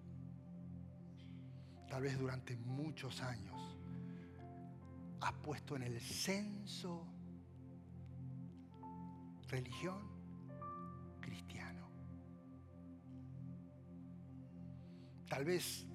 Tal 1.88 2.02
vez 2.02 2.17
durante 2.17 2.58
muchos 2.58 3.21
años 3.21 3.78
has 5.21 5.34
puesto 5.34 5.76
en 5.76 5.84
el 5.84 6.02
censo 6.02 7.06
religión 9.50 10.00
cristiano. 11.19 11.88
Tal 15.30 15.45
vez 15.45 15.86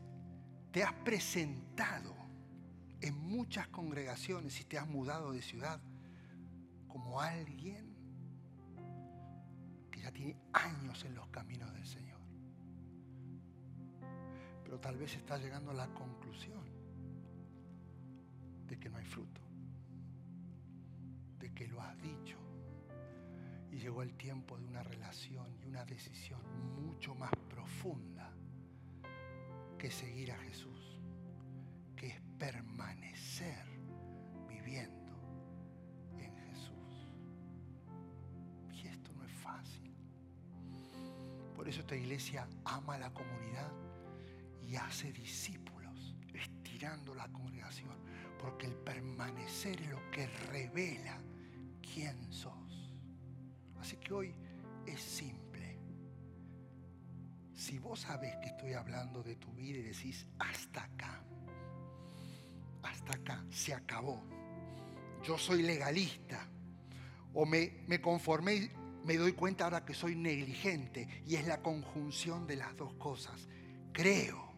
te 0.70 0.84
has 0.84 0.92
presentado 0.92 2.14
en 3.00 3.18
muchas 3.18 3.66
congregaciones 3.68 4.60
y 4.60 4.64
te 4.64 4.78
has 4.78 4.86
mudado 4.86 5.32
de 5.32 5.42
ciudad 5.42 5.80
como 6.88 7.20
alguien 7.20 7.95
tiene 10.12 10.36
años 10.52 11.04
en 11.04 11.14
los 11.14 11.26
caminos 11.28 11.72
del 11.72 11.86
Señor. 11.86 12.20
Pero 14.64 14.80
tal 14.80 14.96
vez 14.96 15.14
está 15.16 15.38
llegando 15.38 15.70
a 15.70 15.74
la 15.74 15.86
conclusión 15.94 16.64
de 18.66 18.78
que 18.78 18.88
no 18.88 18.98
hay 18.98 19.04
fruto, 19.04 19.40
de 21.38 21.52
que 21.54 21.68
lo 21.68 21.80
has 21.80 22.00
dicho. 22.02 22.36
Y 23.70 23.78
llegó 23.78 24.02
el 24.02 24.14
tiempo 24.16 24.58
de 24.58 24.64
una 24.64 24.82
relación 24.82 25.54
y 25.62 25.66
una 25.66 25.84
decisión 25.84 26.40
mucho 26.74 27.14
más 27.14 27.30
profunda 27.48 28.32
que 29.78 29.90
seguir 29.90 30.32
a 30.32 30.38
Jesús, 30.38 31.00
que 31.94 32.08
es 32.08 32.20
permanecer 32.38 33.75
esta 41.80 41.96
iglesia 41.96 42.48
ama 42.64 42.98
la 42.98 43.12
comunidad 43.12 43.72
y 44.62 44.76
hace 44.76 45.12
discípulos, 45.12 46.16
estirando 46.34 47.14
la 47.14 47.28
congregación, 47.28 47.96
porque 48.38 48.66
el 48.66 48.74
permanecer 48.74 49.80
es 49.80 49.90
lo 49.90 50.10
que 50.10 50.26
revela 50.26 51.18
quién 51.80 52.32
sos. 52.32 52.92
Así 53.80 53.96
que 53.96 54.12
hoy 54.12 54.34
es 54.86 55.00
simple. 55.00 55.78
Si 57.54 57.78
vos 57.78 58.00
sabés 58.00 58.36
que 58.36 58.48
estoy 58.48 58.72
hablando 58.74 59.22
de 59.22 59.36
tu 59.36 59.52
vida 59.52 59.78
y 59.78 59.82
decís, 59.82 60.26
hasta 60.38 60.84
acá, 60.84 61.22
hasta 62.82 63.14
acá, 63.14 63.44
se 63.50 63.74
acabó. 63.74 64.22
Yo 65.22 65.38
soy 65.38 65.62
legalista. 65.62 66.46
O 67.34 67.44
me, 67.44 67.84
me 67.86 68.00
conformé 68.00 68.70
me 69.06 69.16
doy 69.16 69.32
cuenta 69.32 69.64
ahora 69.64 69.84
que 69.84 69.94
soy 69.94 70.16
negligente 70.16 71.22
y 71.26 71.36
es 71.36 71.46
la 71.46 71.62
conjunción 71.62 72.46
de 72.46 72.56
las 72.56 72.76
dos 72.76 72.92
cosas. 72.94 73.48
Creo, 73.92 74.52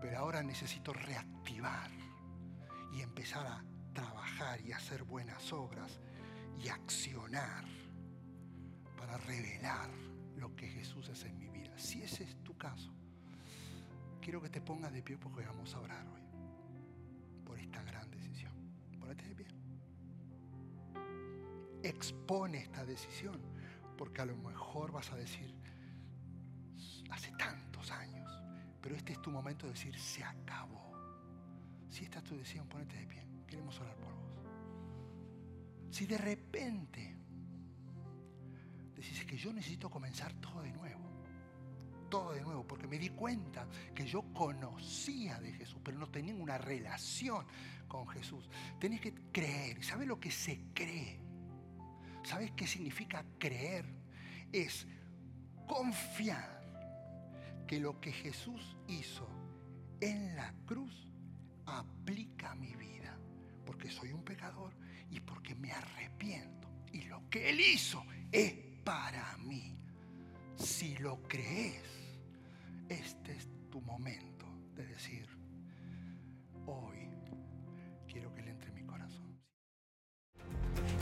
pero 0.00 0.18
ahora 0.18 0.42
necesito 0.42 0.92
reactivar 0.92 1.90
y 2.92 3.00
empezar 3.00 3.44
a 3.44 3.64
trabajar 3.92 4.60
y 4.60 4.70
hacer 4.70 5.02
buenas 5.02 5.52
obras 5.52 5.98
y 6.62 6.68
accionar 6.68 7.64
para 8.96 9.18
revelar 9.18 9.90
lo 10.36 10.54
que 10.54 10.68
Jesús 10.68 11.08
es 11.08 11.24
en 11.24 11.36
mi 11.38 11.48
vida. 11.48 11.76
Si 11.76 12.02
ese 12.02 12.22
es 12.22 12.36
tu 12.44 12.56
caso, 12.56 12.92
quiero 14.20 14.40
que 14.40 14.48
te 14.48 14.60
pongas 14.60 14.92
de 14.92 15.02
pie 15.02 15.18
porque 15.18 15.44
vamos 15.44 15.74
a 15.74 15.80
orar 15.80 16.06
hoy 16.06 16.22
por 17.44 17.58
esta 17.58 17.82
gran 17.82 18.08
decisión. 18.12 18.52
Ponete 19.00 19.24
de 19.24 19.34
pie. 19.34 19.57
Expone 21.82 22.58
esta 22.58 22.84
decisión 22.84 23.40
porque 23.96 24.22
a 24.22 24.26
lo 24.26 24.36
mejor 24.36 24.92
vas 24.92 25.10
a 25.12 25.16
decir, 25.16 25.52
hace 27.10 27.32
tantos 27.32 27.90
años, 27.90 28.30
pero 28.80 28.94
este 28.94 29.12
es 29.12 29.20
tu 29.20 29.30
momento 29.30 29.66
de 29.66 29.72
decir, 29.72 29.98
se 29.98 30.22
acabó. 30.22 30.92
Si 31.88 32.04
esta 32.04 32.18
es 32.18 32.24
tu 32.24 32.36
decisión, 32.36 32.68
ponete 32.68 32.96
de 32.96 33.06
pie. 33.06 33.26
Queremos 33.46 33.78
orar 33.80 33.96
por 33.96 34.14
vos. 34.14 34.28
Si 35.90 36.06
de 36.06 36.18
repente 36.18 37.16
decís 38.94 39.24
que 39.24 39.36
yo 39.36 39.52
necesito 39.52 39.90
comenzar 39.90 40.34
todo 40.34 40.62
de 40.62 40.72
nuevo, 40.72 41.08
todo 42.08 42.32
de 42.32 42.40
nuevo, 42.40 42.66
porque 42.66 42.86
me 42.86 42.98
di 42.98 43.10
cuenta 43.10 43.66
que 43.94 44.06
yo 44.06 44.22
conocía 44.32 45.40
de 45.40 45.52
Jesús, 45.52 45.80
pero 45.82 45.98
no 45.98 46.08
tenía 46.08 46.34
una 46.34 46.58
relación 46.58 47.46
con 47.86 48.06
Jesús. 48.08 48.48
Tenés 48.78 49.00
que 49.00 49.14
creer. 49.32 49.82
¿Sabes 49.82 50.06
lo 50.06 50.20
que 50.20 50.30
se 50.30 50.66
cree? 50.72 51.27
¿Sabes 52.28 52.50
qué 52.50 52.66
significa 52.66 53.24
creer? 53.38 53.86
Es 54.52 54.86
confiar 55.66 56.60
que 57.66 57.80
lo 57.80 57.98
que 58.02 58.12
Jesús 58.12 58.76
hizo 58.86 59.26
en 59.98 60.36
la 60.36 60.52
cruz 60.66 61.10
aplica 61.64 62.50
a 62.50 62.54
mi 62.54 62.74
vida, 62.74 63.18
porque 63.64 63.90
soy 63.90 64.12
un 64.12 64.22
pecador 64.24 64.74
y 65.10 65.20
porque 65.20 65.54
me 65.54 65.72
arrepiento. 65.72 66.68
Y 66.92 67.04
lo 67.04 67.30
que 67.30 67.48
Él 67.48 67.60
hizo 67.60 68.04
es 68.30 68.52
para 68.84 69.38
mí. 69.38 69.78
Si 70.54 70.98
lo 70.98 71.22
crees, 71.22 71.82
este 72.90 73.36
es 73.36 73.48
tu 73.70 73.80
momento 73.80 74.27